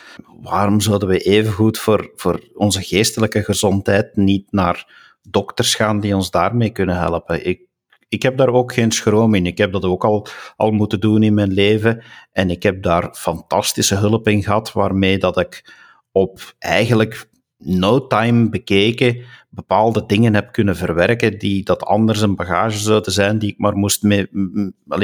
Waarom 0.42 0.82
zouden 0.82 1.08
we 1.10 1.20
evengoed 1.20 1.80
voor, 1.80 2.12
voor 2.16 2.50
onze 2.54 2.82
geestelijke 2.82 3.44
gezondheid 3.44 4.16
niet 4.16 4.52
naar 4.52 5.08
dokters 5.22 5.76
gaan 5.76 6.00
die 6.00 6.16
ons 6.16 6.32
daarmee 6.32 6.70
kunnen 6.70 6.98
helpen? 6.98 7.46
Ik 7.46 7.69
ik 8.10 8.22
heb 8.22 8.38
daar 8.38 8.50
ook 8.50 8.74
geen 8.74 8.92
schroom 8.92 9.34
in. 9.34 9.46
Ik 9.46 9.58
heb 9.58 9.72
dat 9.72 9.84
ook 9.84 10.04
al, 10.04 10.28
al 10.56 10.72
moeten 10.72 11.00
doen 11.00 11.24
in 11.24 11.34
mijn 11.34 11.52
leven. 11.52 12.04
En 12.32 12.50
ik 12.50 12.64
heb 12.64 12.84
daar 12.84 13.14
fantastische 13.14 13.96
hulp 13.96 14.28
in 14.28 14.44
gehad, 14.44 14.72
waarmee 14.72 15.18
dat 15.18 15.38
ik 15.38 15.74
op 16.12 16.54
eigenlijk 16.60 17.30
no 17.58 18.08
time 18.08 18.50
bekeken 18.50 19.24
bepaalde 19.50 20.06
dingen 20.06 20.34
heb 20.34 20.52
kunnen 20.52 20.76
verwerken 20.76 21.38
die 21.38 21.64
dat 21.64 21.84
anders 21.84 22.22
een 22.22 22.36
bagage 22.36 22.78
zouden 22.78 23.12
zijn 23.12 23.40
die 23.40 23.52
ik 23.52 23.58
maar 23.58 23.76
moest 23.76 24.04
mee, 24.04 24.28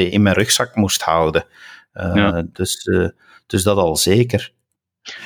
in 0.10 0.22
mijn 0.22 0.36
rugzak 0.36 0.76
moest 0.76 1.02
houden. 1.02 1.46
Uh, 1.94 2.40
dus, 2.52 2.86
uh, 2.86 3.10
dus 3.46 3.64
dat 3.64 3.78
al 3.78 3.96
zeker. 3.96 4.54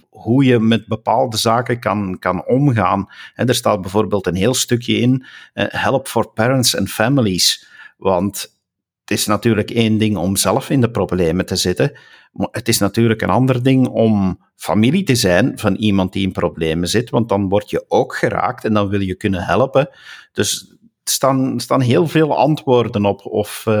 hoe 0.08 0.44
je 0.44 0.58
met 0.58 0.86
bepaalde 0.86 1.36
zaken 1.36 1.80
kan, 1.80 2.18
kan 2.18 2.46
omgaan. 2.46 3.06
En 3.34 3.46
er 3.46 3.54
staat 3.54 3.80
bijvoorbeeld 3.80 4.26
een 4.26 4.34
heel 4.34 4.54
stukje 4.54 4.96
in: 4.96 5.24
Help 5.54 6.08
for 6.08 6.32
Parents 6.32 6.76
and 6.76 6.90
Families. 6.90 7.68
Want 7.96 8.61
het 9.04 9.18
is 9.18 9.26
natuurlijk 9.26 9.70
één 9.70 9.98
ding 9.98 10.16
om 10.16 10.36
zelf 10.36 10.70
in 10.70 10.80
de 10.80 10.90
problemen 10.90 11.46
te 11.46 11.56
zitten, 11.56 11.98
maar 12.32 12.48
het 12.50 12.68
is 12.68 12.78
natuurlijk 12.78 13.22
een 13.22 13.30
ander 13.30 13.62
ding 13.62 13.88
om 13.88 14.38
familie 14.56 15.02
te 15.02 15.14
zijn 15.14 15.58
van 15.58 15.74
iemand 15.74 16.12
die 16.12 16.26
in 16.26 16.32
problemen 16.32 16.88
zit, 16.88 17.10
want 17.10 17.28
dan 17.28 17.48
word 17.48 17.70
je 17.70 17.84
ook 17.88 18.16
geraakt 18.16 18.64
en 18.64 18.74
dan 18.74 18.88
wil 18.88 19.00
je 19.00 19.14
kunnen 19.14 19.42
helpen. 19.42 19.88
Dus 20.32 20.76
er 21.04 21.12
staan, 21.12 21.60
staan 21.60 21.80
heel 21.80 22.06
veel 22.06 22.36
antwoorden 22.36 23.04
op. 23.04 23.26
Of, 23.26 23.64
uh, 23.68 23.74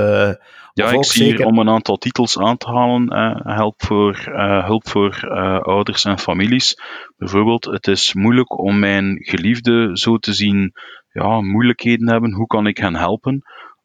ja, 0.72 0.90
ik 0.90 1.04
zie 1.04 1.22
zeker... 1.22 1.36
hier 1.36 1.46
om 1.46 1.58
een 1.58 1.68
aantal 1.68 1.96
titels 1.96 2.38
aan 2.38 2.56
te 2.56 2.66
halen. 2.66 3.12
Uh, 3.12 3.56
help 3.56 3.82
voor, 3.82 4.24
uh, 4.28 4.64
hulp 4.64 4.88
voor 4.88 5.28
ouders 5.62 6.04
en 6.04 6.18
families. 6.18 6.78
Bijvoorbeeld, 7.16 7.64
het 7.64 7.86
is 7.86 8.14
moeilijk 8.14 8.58
om 8.58 8.78
mijn 8.78 9.18
geliefde 9.20 9.90
zo 9.92 10.16
te 10.16 10.32
zien 10.32 10.72
ja, 11.12 11.40
moeilijkheden 11.40 12.08
hebben. 12.08 12.32
Hoe 12.32 12.46
kan 12.46 12.66
ik 12.66 12.76
hen 12.76 12.96
helpen? 12.96 13.42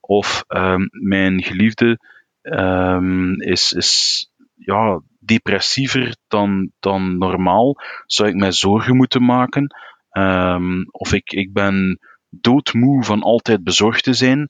Of 0.08 0.43
um, 0.48 0.88
mijn 0.91 1.43
geliefde 1.43 2.00
um, 2.41 3.41
is, 3.41 3.74
is 3.74 4.32
ja, 4.56 5.02
depressiever 5.20 6.15
dan, 6.28 6.72
dan 6.80 7.17
normaal. 7.17 7.76
Zou 8.06 8.30
ik 8.30 8.36
mij 8.36 8.52
zorgen 8.52 8.96
moeten 8.96 9.26
maken? 9.26 9.76
Um, 10.12 10.86
of 10.91 11.13
ik, 11.13 11.32
ik 11.32 11.54
ben 11.54 12.00
doodmoe 12.30 13.04
van 13.04 13.22
altijd 13.22 13.63
bezorgd 13.63 14.04
te 14.04 14.13
zijn. 14.13 14.48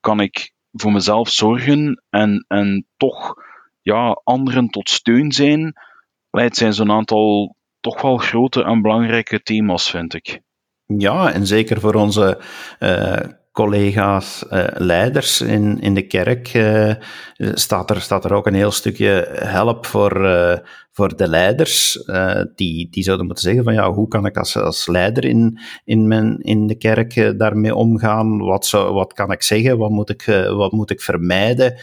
kan 0.00 0.20
ik 0.20 0.52
voor 0.72 0.92
mezelf 0.92 1.28
zorgen 1.28 2.02
en, 2.10 2.44
en 2.48 2.86
toch 2.96 3.34
ja, 3.80 4.20
anderen 4.24 4.68
tot 4.68 4.90
steun 4.90 5.32
zijn? 5.32 5.72
Het 6.30 6.56
zijn 6.56 6.72
zo'n 6.72 6.90
aantal 6.90 7.56
toch 7.80 8.02
wel 8.02 8.16
grote 8.16 8.64
en 8.64 8.82
belangrijke 8.82 9.42
thema's, 9.42 9.90
vind 9.90 10.14
ik. 10.14 10.40
Ja, 10.86 11.32
en 11.32 11.46
zeker 11.46 11.80
voor 11.80 11.94
onze 11.94 12.40
uh, 12.80 13.32
collega's, 13.56 14.44
leiders 14.74 15.40
in, 15.40 15.80
in 15.80 15.94
de 15.94 16.06
kerk, 16.06 16.46
staat, 17.38 17.90
er, 17.90 18.00
staat 18.00 18.24
er 18.24 18.32
ook 18.32 18.46
een 18.46 18.54
heel 18.54 18.70
stukje 18.70 19.28
help 19.32 19.86
voor, 19.86 20.12
voor 20.92 21.16
de 21.16 21.28
leiders. 21.28 22.04
die, 22.54 22.88
die 22.90 23.02
zouden 23.02 23.26
moeten 23.26 23.44
zeggen 23.44 23.64
van 23.64 23.74
ja, 23.74 23.92
hoe 23.92 24.08
kan 24.08 24.26
ik 24.26 24.36
als, 24.36 24.56
als 24.56 24.86
leider 24.86 25.24
in, 25.24 25.58
in, 25.84 26.08
mijn, 26.08 26.38
in 26.40 26.66
de 26.66 26.74
kerk 26.74 27.38
daarmee 27.38 27.74
omgaan? 27.74 28.38
Wat, 28.38 28.66
zou, 28.66 28.92
wat 28.94 29.12
kan 29.12 29.32
ik 29.32 29.42
zeggen? 29.42 29.78
Wat 29.78 29.90
moet 29.90 30.10
ik, 30.10 30.24
wat 30.48 30.72
moet 30.72 30.90
ik 30.90 31.00
vermijden? 31.00 31.76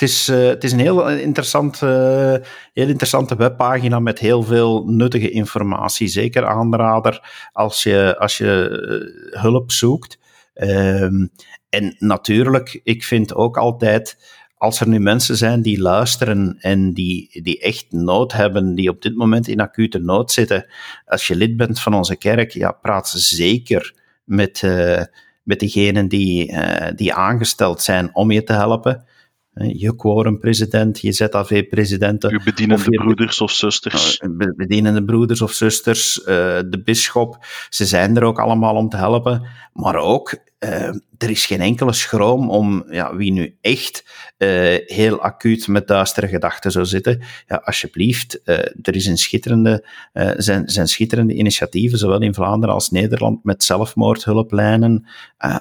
Het 0.00 0.08
is, 0.08 0.26
het 0.26 0.64
is 0.64 0.72
een 0.72 0.78
heel, 0.78 1.10
interessant, 1.10 1.80
uh, 1.82 2.34
heel 2.72 2.88
interessante 2.88 3.36
webpagina 3.36 3.98
met 3.98 4.18
heel 4.18 4.42
veel 4.42 4.84
nuttige 4.86 5.30
informatie. 5.30 6.08
Zeker 6.08 6.46
aanrader 6.46 7.48
als 7.52 7.82
je, 7.82 8.16
als 8.18 8.38
je 8.38 9.30
hulp 9.30 9.70
zoekt. 9.70 10.18
Um, 10.62 11.30
en 11.68 11.96
natuurlijk, 11.98 12.80
ik 12.82 13.04
vind 13.04 13.34
ook 13.34 13.56
altijd, 13.56 14.16
als 14.56 14.80
er 14.80 14.88
nu 14.88 14.98
mensen 14.98 15.36
zijn 15.36 15.62
die 15.62 15.80
luisteren 15.80 16.56
en 16.58 16.92
die, 16.92 17.42
die 17.42 17.60
echt 17.60 17.86
nood 17.92 18.32
hebben, 18.32 18.74
die 18.74 18.90
op 18.90 19.02
dit 19.02 19.16
moment 19.16 19.48
in 19.48 19.60
acute 19.60 19.98
nood 19.98 20.32
zitten, 20.32 20.66
als 21.04 21.26
je 21.26 21.36
lid 21.36 21.56
bent 21.56 21.80
van 21.80 21.94
onze 21.94 22.16
kerk, 22.16 22.50
ja, 22.50 22.72
praat 22.72 23.08
zeker 23.08 23.94
met, 24.24 24.62
met 25.42 25.60
degenen 25.60 26.08
die, 26.08 26.56
die 26.94 27.14
aangesteld 27.14 27.82
zijn 27.82 28.14
om 28.14 28.30
je 28.30 28.42
te 28.42 28.52
helpen 28.52 29.04
je 29.68 29.96
quorumpresident, 29.96 31.00
je 31.00 31.12
ZAV-presidenten. 31.12 32.30
Je 32.30 32.40
bedienende 32.44 32.90
broeders 32.90 33.40
of 33.40 33.50
zusters. 33.50 34.20
Uh, 34.20 34.46
bedienende 34.56 35.04
broeders 35.04 35.42
of 35.42 35.52
zusters, 35.52 36.18
uh, 36.18 36.24
de 36.68 36.80
bisschop. 36.84 37.46
Ze 37.68 37.84
zijn 37.84 38.16
er 38.16 38.22
ook 38.22 38.38
allemaal 38.38 38.74
om 38.74 38.88
te 38.88 38.96
helpen. 38.96 39.46
Maar 39.72 39.96
ook, 39.96 40.36
uh, 40.64 40.94
er 41.18 41.30
is 41.30 41.46
geen 41.46 41.60
enkele 41.60 41.92
schroom 41.92 42.50
om, 42.50 42.84
ja, 42.90 43.16
wie 43.16 43.32
nu 43.32 43.56
echt 43.60 44.04
heel 44.86 45.20
acuut 45.20 45.68
met 45.68 45.88
duistere 45.88 46.28
gedachten 46.28 46.70
zou 46.70 46.84
zitten, 46.84 47.22
ja, 47.46 47.56
alsjeblieft, 47.64 48.40
er 48.82 48.94
is 48.94 49.06
een 49.06 49.18
schitterende, 49.18 49.86
zijn, 50.36 50.68
zijn 50.68 50.86
schitterende 50.86 51.34
initiatieven, 51.34 51.98
zowel 51.98 52.20
in 52.20 52.34
Vlaanderen 52.34 52.74
als 52.74 52.90
Nederland, 52.90 53.44
met 53.44 53.64
zelfmoordhulplijnen. 53.64 55.06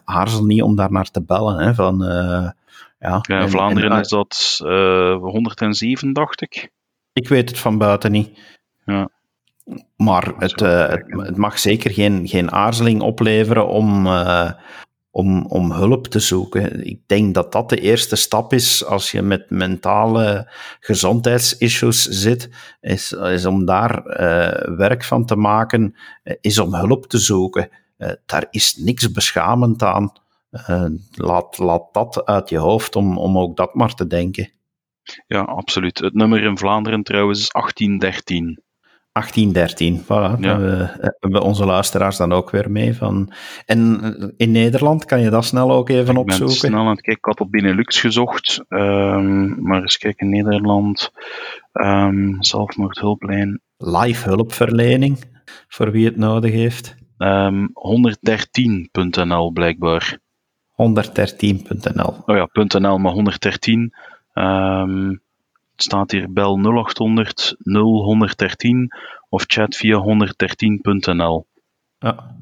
aarzel 0.03 0.45
niet 0.45 0.61
om 0.61 0.75
daar 0.75 0.91
naar 0.91 1.11
te 1.11 1.21
bellen, 1.21 1.59
hè, 1.59 1.73
van 1.73 2.03
ja, 2.99 3.19
ja 3.21 3.41
in 3.41 3.49
Vlaanderen 3.49 3.99
is 3.99 4.07
dat 4.07 4.59
uh, 4.63 5.11
eh, 5.11 5.21
107, 5.21 6.13
dacht 6.13 6.41
ik. 6.41 6.71
Ik 7.13 7.27
weet 7.27 7.49
het 7.49 7.59
van 7.59 7.77
buiten 7.77 8.11
niet. 8.11 8.39
Ja. 8.85 9.09
Maar 9.95 10.33
het, 10.37 10.61
uh, 10.61 10.87
het, 11.07 11.37
mag 11.37 11.59
zeker 11.59 11.91
geen, 11.91 12.27
geen 12.27 12.51
aarzeling 12.51 13.01
opleveren 13.01 13.67
om, 13.67 14.05
uh, 14.05 14.51
om, 15.19 15.45
om 15.45 15.71
hulp 15.71 16.07
te 16.07 16.19
zoeken. 16.19 16.85
Ik 16.87 17.01
denk 17.05 17.33
dat 17.33 17.51
dat 17.51 17.69
de 17.69 17.79
eerste 17.79 18.15
stap 18.15 18.53
is 18.53 18.85
als 18.85 19.11
je 19.11 19.21
met 19.21 19.49
mentale 19.49 20.51
gezondheidsissues 20.79 22.03
zit, 22.03 22.49
is, 22.81 23.11
is 23.11 23.45
om 23.45 23.65
daar 23.65 24.03
werk 24.77 25.03
van 25.03 25.25
te 25.25 25.35
maken, 25.35 25.95
is 26.41 26.59
om 26.59 26.75
hulp 26.75 27.05
te 27.05 27.17
zoeken. 27.17 27.69
daar 28.25 28.47
is 28.49 28.75
niks 28.77 29.11
beschamend 29.11 29.83
aan. 29.83 30.11
Uh, 30.69 30.85
laat, 31.11 31.57
laat 31.57 31.93
dat 31.93 32.25
uit 32.25 32.49
je 32.49 32.57
hoofd 32.57 32.95
om, 32.95 33.17
om 33.17 33.37
ook 33.37 33.57
dat 33.57 33.73
maar 33.73 33.93
te 33.93 34.07
denken. 34.07 34.51
Ja, 35.27 35.41
absoluut. 35.41 35.99
Het 35.99 36.13
nummer 36.13 36.43
in 36.43 36.57
Vlaanderen 36.57 37.03
trouwens 37.03 37.39
is 37.39 37.49
1813. 37.49 38.63
1813, 39.19 40.03
voilà. 40.03 40.39
Ja. 40.39 40.59
We 40.59 41.15
hebben 41.19 41.41
onze 41.41 41.65
luisteraars 41.65 42.17
dan 42.17 42.33
ook 42.33 42.49
weer 42.49 42.71
mee. 42.71 42.95
Van... 42.95 43.33
En 43.65 43.99
eh, 44.01 44.27
in 44.37 44.51
Nederland, 44.51 45.05
kan 45.05 45.21
je 45.21 45.29
dat 45.29 45.45
snel 45.45 45.71
ook 45.71 45.89
even 45.89 46.13
ik 46.13 46.19
opzoeken? 46.19 46.55
Ik 46.55 46.61
ben 46.61 46.69
snel 46.69 46.81
aan 46.81 46.89
het 46.89 47.01
kijken. 47.01 47.21
Ik 47.21 47.37
had 47.37 47.39
op 47.39 47.51
Benelux 47.51 47.99
gezocht. 47.99 48.63
Um, 48.69 49.61
maar 49.61 49.81
eens 49.81 49.97
kijken, 49.97 50.33
in 50.33 50.43
Nederland. 50.43 51.11
Um, 51.73 52.43
zelfmoordhulplijn. 52.43 53.61
Live 53.77 54.29
hulpverlening, 54.29 55.17
voor 55.67 55.91
wie 55.91 56.05
het 56.05 56.17
nodig 56.17 56.51
heeft. 56.51 56.95
Um, 57.17 57.27
ehm, 57.27 57.67
113.nl 57.73 59.51
blijkbaar. 59.51 60.19
113.nl. 60.71 62.15
Oh 62.25 62.35
ja, 62.35 62.47
.nl, 62.79 62.97
maar 62.97 63.11
113. 63.11 63.93
Um, 64.33 65.21
staat 65.81 66.11
hier 66.11 66.33
bel 66.33 66.57
0800 66.57 67.55
0113 67.59 68.91
of 69.29 69.43
chat 69.47 69.75
via 69.75 69.97
113.nl. 69.97 71.47
Ja. 71.99 72.37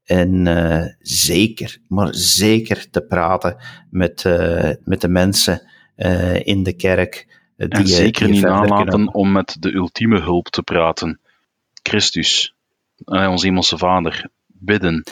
En 0.06 0.46
uh, 0.46 0.84
zeker, 0.98 1.78
maar 1.88 2.14
zeker 2.14 2.90
te 2.90 3.00
praten 3.00 3.56
met, 3.90 4.24
uh, 4.24 4.70
met 4.84 5.00
de 5.00 5.08
mensen 5.08 5.62
uh, 5.96 6.46
in 6.46 6.62
de 6.62 6.72
kerk. 6.72 7.26
Die, 7.56 7.68
en 7.68 7.86
zeker 7.86 8.28
niet 8.28 8.42
nalaten 8.42 9.14
om 9.14 9.32
met 9.32 9.56
de 9.60 9.74
ultieme 9.74 10.20
hulp 10.20 10.48
te 10.48 10.62
praten. 10.62 11.20
Christus, 11.82 12.54
onze 13.04 13.46
hemelse 13.46 13.78
Vader, 13.78 14.28
bidden 14.46 15.04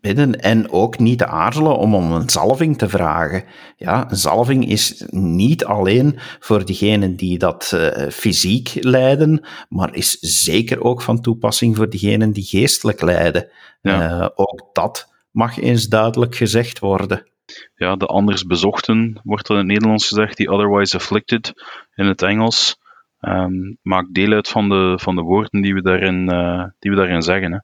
bidden 0.00 0.40
en 0.40 0.70
ook 0.70 0.98
niet 0.98 1.18
te 1.18 1.26
aarzelen 1.26 1.76
om 1.76 1.94
om 1.94 2.12
een 2.12 2.30
zalving 2.30 2.78
te 2.78 2.88
vragen. 2.88 3.44
Ja, 3.76 4.10
een 4.10 4.16
zalving 4.16 4.68
is 4.68 5.04
niet 5.10 5.64
alleen 5.64 6.18
voor 6.38 6.64
diegenen 6.64 7.16
die 7.16 7.38
dat 7.38 7.72
uh, 7.74 8.08
fysiek 8.08 8.72
lijden, 8.80 9.46
maar 9.68 9.94
is 9.94 10.18
zeker 10.20 10.82
ook 10.82 11.02
van 11.02 11.20
toepassing 11.20 11.76
voor 11.76 11.88
diegenen 11.90 12.32
die 12.32 12.44
geestelijk 12.44 13.00
lijden. 13.00 13.50
Ja. 13.80 14.20
Uh, 14.20 14.28
ook 14.34 14.70
dat 14.72 15.12
mag 15.30 15.58
eens 15.58 15.88
duidelijk 15.88 16.34
gezegd 16.36 16.78
worden. 16.78 17.26
Ja, 17.74 17.96
de 17.96 18.06
anders 18.06 18.44
bezochten 18.44 19.20
wordt 19.24 19.50
in 19.50 19.56
het 19.56 19.66
Nederlands 19.66 20.08
gezegd, 20.08 20.36
die 20.36 20.50
otherwise 20.50 20.96
afflicted 20.96 21.52
in 21.94 22.06
het 22.06 22.22
Engels. 22.22 22.76
Um, 23.20 23.78
maakt 23.82 24.14
deel 24.14 24.32
uit 24.32 24.48
van 24.48 24.68
de, 24.68 24.98
van 25.00 25.14
de 25.14 25.22
woorden 25.22 25.62
die 25.62 25.74
we 25.74 25.82
daarin, 25.82 26.32
uh, 26.32 26.64
die 26.78 26.90
we 26.90 26.96
daarin 26.96 27.22
zeggen. 27.22 27.52
Hè. 27.52 27.58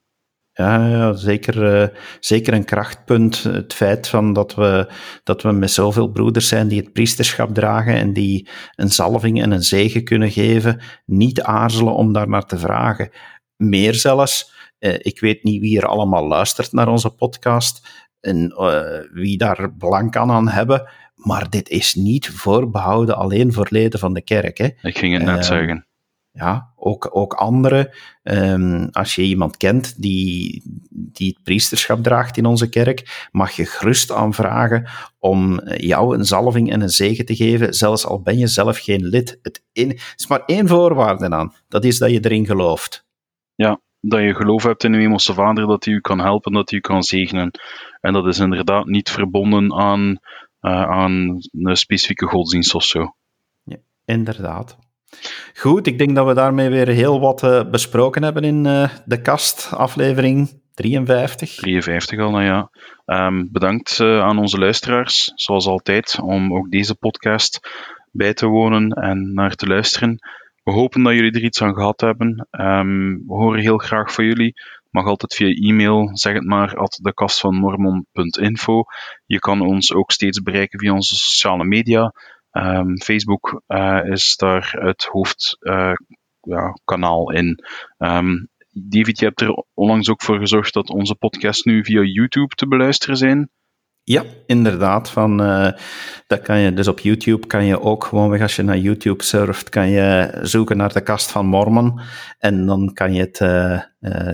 Ja, 0.57 0.87
ja 0.87 1.13
zeker, 1.13 1.81
uh, 1.81 1.87
zeker 2.19 2.53
een 2.53 2.65
krachtpunt. 2.65 3.43
Het 3.43 3.73
feit 3.73 4.07
van 4.07 4.33
dat, 4.33 4.55
we, 4.55 4.91
dat 5.23 5.41
we 5.41 5.51
met 5.51 5.71
zoveel 5.71 6.07
broeders 6.11 6.47
zijn 6.47 6.67
die 6.67 6.79
het 6.79 6.93
priesterschap 6.93 7.53
dragen 7.53 7.93
en 7.93 8.13
die 8.13 8.47
een 8.75 8.91
zalving 8.91 9.41
en 9.41 9.51
een 9.51 9.63
zegen 9.63 10.03
kunnen 10.03 10.31
geven, 10.31 10.81
niet 11.05 11.41
aarzelen 11.41 11.93
om 11.93 12.13
daar 12.13 12.29
naar 12.29 12.45
te 12.45 12.57
vragen. 12.57 13.09
Meer 13.55 13.93
zelfs, 13.93 14.51
uh, 14.79 14.93
ik 14.97 15.19
weet 15.19 15.43
niet 15.43 15.61
wie 15.61 15.77
er 15.77 15.87
allemaal 15.87 16.27
luistert 16.27 16.71
naar 16.71 16.87
onze 16.87 17.09
podcast 17.09 17.87
en 18.19 18.53
uh, 18.59 18.81
wie 19.11 19.37
daar 19.37 19.75
belang 19.77 20.11
kan 20.11 20.31
aan 20.31 20.49
hebben, 20.49 20.89
maar 21.15 21.49
dit 21.49 21.69
is 21.69 21.95
niet 21.95 22.29
voorbehouden 22.29 23.17
alleen 23.17 23.53
voor 23.53 23.67
leden 23.69 23.99
van 23.99 24.13
de 24.13 24.21
kerk. 24.21 24.57
Hè. 24.57 24.69
Ik 24.81 24.97
ging 24.97 25.13
het 25.13 25.23
net 25.23 25.45
zeggen 25.45 25.85
ja, 26.35 26.73
ook, 26.75 27.09
ook 27.11 27.33
anderen. 27.33 27.89
Um, 28.23 28.89
als 28.91 29.15
je 29.15 29.21
iemand 29.21 29.57
kent 29.57 30.01
die, 30.01 30.61
die 30.89 31.27
het 31.27 31.43
priesterschap 31.43 32.03
draagt 32.03 32.37
in 32.37 32.45
onze 32.45 32.69
kerk, 32.69 33.27
mag 33.31 33.51
je 33.51 33.65
gerust 33.65 34.11
aanvragen 34.11 34.87
om 35.19 35.61
jou 35.63 36.17
een 36.17 36.25
zalving 36.25 36.71
en 36.71 36.81
een 36.81 36.89
zegen 36.89 37.25
te 37.25 37.35
geven, 37.35 37.73
zelfs 37.73 38.05
al 38.05 38.21
ben 38.21 38.37
je 38.37 38.47
zelf 38.47 38.77
geen 38.77 39.05
lid. 39.05 39.39
Het 39.41 39.63
is 40.15 40.27
maar 40.27 40.43
één 40.45 40.67
voorwaarde 40.67 41.29
aan, 41.29 41.53
dat 41.67 41.83
is 41.83 41.97
dat 41.97 42.11
je 42.11 42.25
erin 42.25 42.45
gelooft. 42.45 43.05
Ja, 43.55 43.79
dat 43.99 44.21
je 44.21 44.35
geloof 44.35 44.63
hebt 44.63 44.83
in 44.83 44.93
uw 44.93 44.99
hemelse 44.99 45.33
vader, 45.33 45.67
dat 45.67 45.85
hij 45.85 45.93
u 45.93 45.99
kan 45.99 46.19
helpen, 46.19 46.51
dat 46.51 46.69
hij 46.69 46.79
u 46.79 46.81
kan 46.81 47.03
zegenen. 47.03 47.51
En 48.01 48.13
dat 48.13 48.25
is 48.25 48.39
inderdaad 48.39 48.85
niet 48.85 49.09
verbonden 49.09 49.73
aan, 49.73 50.19
uh, 50.61 50.81
aan 50.81 51.39
een 51.51 51.77
specifieke 51.77 52.25
godsdienst 52.25 52.75
of 52.75 52.83
zo. 52.83 53.15
Ja, 53.63 53.77
inderdaad. 54.05 54.77
Goed, 55.55 55.87
ik 55.87 55.97
denk 55.97 56.15
dat 56.15 56.27
we 56.27 56.33
daarmee 56.33 56.69
weer 56.69 56.87
heel 56.87 57.19
wat 57.19 57.43
uh, 57.43 57.69
besproken 57.69 58.23
hebben 58.23 58.43
in 58.43 58.65
uh, 58.65 58.89
de 59.05 59.21
kast, 59.21 59.71
aflevering 59.73 60.61
53. 60.73 61.55
53 61.55 62.19
al, 62.19 62.31
nou 62.31 62.43
ja. 62.43 62.69
Um, 63.05 63.49
bedankt 63.51 63.99
uh, 63.99 64.21
aan 64.21 64.37
onze 64.37 64.57
luisteraars, 64.57 65.31
zoals 65.35 65.67
altijd, 65.67 66.19
om 66.21 66.55
ook 66.55 66.71
deze 66.71 66.95
podcast 66.95 67.59
bij 68.11 68.33
te 68.33 68.47
wonen 68.47 68.89
en 68.91 69.33
naar 69.33 69.55
te 69.55 69.67
luisteren. 69.67 70.19
We 70.63 70.71
hopen 70.71 71.03
dat 71.03 71.13
jullie 71.13 71.31
er 71.31 71.43
iets 71.43 71.61
aan 71.61 71.73
gehad 71.73 72.01
hebben. 72.01 72.47
Um, 72.51 73.23
we 73.27 73.33
horen 73.33 73.59
heel 73.59 73.77
graag 73.77 74.13
van 74.13 74.25
jullie. 74.25 74.53
Mag 74.89 75.05
altijd 75.05 75.35
via 75.35 75.47
e-mail, 75.47 76.09
zeg 76.13 76.33
het 76.33 76.45
maar, 76.45 76.75
at 76.75 76.99
dekastvanmormon.info. 77.01 78.83
Je 79.25 79.39
kan 79.39 79.61
ons 79.61 79.93
ook 79.93 80.11
steeds 80.11 80.41
bereiken 80.41 80.79
via 80.79 80.93
onze 80.93 81.15
sociale 81.15 81.63
media. 81.63 82.13
Um, 82.57 83.01
Facebook 83.01 83.61
uh, 83.67 83.99
is 84.03 84.35
daar 84.35 84.75
het 84.79 85.07
hoofdkanaal 85.11 87.31
uh, 87.31 87.35
ja, 87.35 87.39
in. 87.39 87.63
Um, 87.97 88.49
David, 88.69 89.19
je 89.19 89.25
hebt 89.25 89.41
er 89.41 89.63
onlangs 89.73 90.09
ook 90.09 90.21
voor 90.21 90.39
gezorgd 90.39 90.73
dat 90.73 90.89
onze 90.89 91.15
podcasts 91.15 91.63
nu 91.63 91.83
via 91.83 92.01
YouTube 92.01 92.55
te 92.55 92.67
beluisteren 92.67 93.17
zijn. 93.17 93.49
Ja, 94.03 94.23
inderdaad. 94.45 95.09
Van, 95.09 95.41
uh, 95.41 95.71
dat 96.27 96.41
kan 96.41 96.59
je, 96.59 96.73
dus 96.73 96.87
op 96.87 96.99
YouTube 96.99 97.47
kan 97.47 97.65
je 97.65 97.81
ook 97.81 98.03
gewoonweg, 98.03 98.41
als 98.41 98.55
je 98.55 98.63
naar 98.63 98.77
YouTube 98.77 99.23
surft, 99.23 99.69
kan 99.69 99.89
je 99.89 100.37
zoeken 100.41 100.77
naar 100.77 100.93
de 100.93 101.01
kast 101.01 101.31
van 101.31 101.45
Mormon. 101.45 101.99
En 102.37 102.65
dan 102.65 102.93
kan 102.93 103.13
je 103.13 103.21
het, 103.21 103.37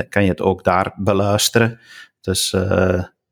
kan 0.09 0.23
je 0.23 0.29
het 0.29 0.41
ook 0.41 0.63
daar 0.63 0.93
beluisteren. 0.97 1.79
Dus 2.21 2.55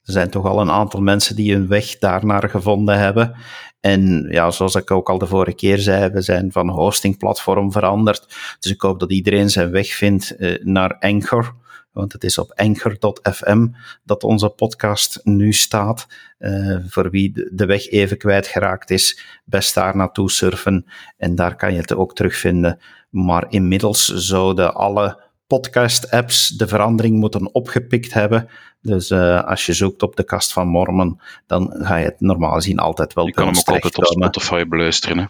er 0.10 0.16
zijn 0.16 0.30
toch 0.30 0.46
al 0.46 0.62
een 0.62 0.72
aantal 0.72 1.02
mensen 1.02 1.36
die 1.36 1.54
hun 1.54 1.68
weg 1.68 1.98
daarnaar 1.98 2.50
gevonden 2.50 2.98
hebben. 2.98 3.36
En 3.80 4.28
ja, 4.30 4.52
zoals 4.52 4.76
ik 4.76 4.92
ook 4.92 5.10
al 5.10 5.18
de 5.18 5.28
vorige 5.28 5.56
keer 5.56 5.78
zei, 5.78 6.10
we 6.10 6.22
zijn 6.22 6.52
van 6.52 6.70
hostingplatform 6.70 7.72
veranderd. 7.72 8.28
Dus 8.60 8.72
ik 8.72 8.82
hoop 8.82 9.00
dat 9.00 9.12
iedereen 9.12 9.50
zijn 9.50 9.72
weg 9.72 9.88
vindt 9.88 10.36
naar 10.64 10.98
Anchor 11.00 11.56
want 11.92 12.14
het 12.14 12.24
is 12.24 12.38
op 12.38 12.52
anchor.fm 12.56 13.68
dat 14.04 14.24
onze 14.24 14.50
podcast 14.50 15.20
nu 15.24 15.54
staat. 15.54 16.08
Uh, 16.40 16.78
voor 16.88 17.10
wie 17.10 17.48
de 17.52 17.66
weg 17.66 17.90
even 17.90 18.18
kwijtgeraakt 18.18 18.90
is, 18.90 19.40
best 19.46 19.74
daar 19.76 19.96
naartoe 19.96 20.32
surfen 20.32 20.86
en 21.18 21.36
daar 21.36 21.56
kan 21.56 21.74
je 21.74 21.80
het 21.80 21.94
ook 21.94 22.16
terugvinden. 22.16 22.80
Maar 23.10 23.46
inmiddels 23.50 24.06
zouden 24.06 24.74
alle 24.74 25.29
podcast-apps 25.50 26.48
de 26.48 26.68
verandering 26.68 27.16
moeten 27.16 27.54
opgepikt 27.54 28.14
hebben. 28.14 28.50
Dus 28.82 29.12
uh, 29.12 29.44
als 29.44 29.66
je 29.66 29.74
zoekt 29.74 30.04
op 30.04 30.16
de 30.16 30.24
kast 30.24 30.54
van 30.54 30.68
Mormon, 30.68 31.22
dan 31.48 31.76
ga 31.80 31.96
je 31.96 32.06
het 32.06 32.20
normaal 32.20 32.54
gezien 32.54 32.80
altijd 32.80 33.14
wel 33.14 33.26
Je 33.26 33.32
kan 33.32 33.48
hem 33.48 33.58
ook 33.58 33.70
altijd 33.70 33.98
op 33.98 34.06
Spotify 34.06 34.66
beluisteren. 34.66 35.18
Hè? 35.18 35.26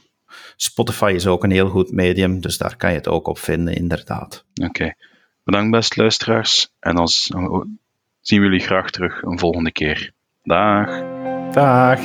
Spotify 0.56 1.12
is 1.16 1.28
ook 1.28 1.44
een 1.44 1.52
heel 1.52 1.70
goed 1.70 1.92
medium, 1.92 2.42
dus 2.42 2.58
daar 2.58 2.76
kan 2.76 2.90
je 2.90 2.98
het 2.98 3.08
ook 3.08 3.28
op 3.28 3.38
vinden, 3.38 3.76
inderdaad. 3.76 4.46
Oké. 4.64 4.94
Bedankt 5.44 5.72
beste 5.72 6.02
luisteraars 6.02 6.74
en 6.80 6.96
dan 6.96 7.08
zien 8.22 8.40
we 8.40 8.46
jullie 8.46 8.60
graag 8.60 8.90
terug 8.90 9.22
een 9.22 9.40
volgende 9.40 9.72
keer. 9.72 10.12
Dag. 10.44 11.04
Dag. 11.52 12.00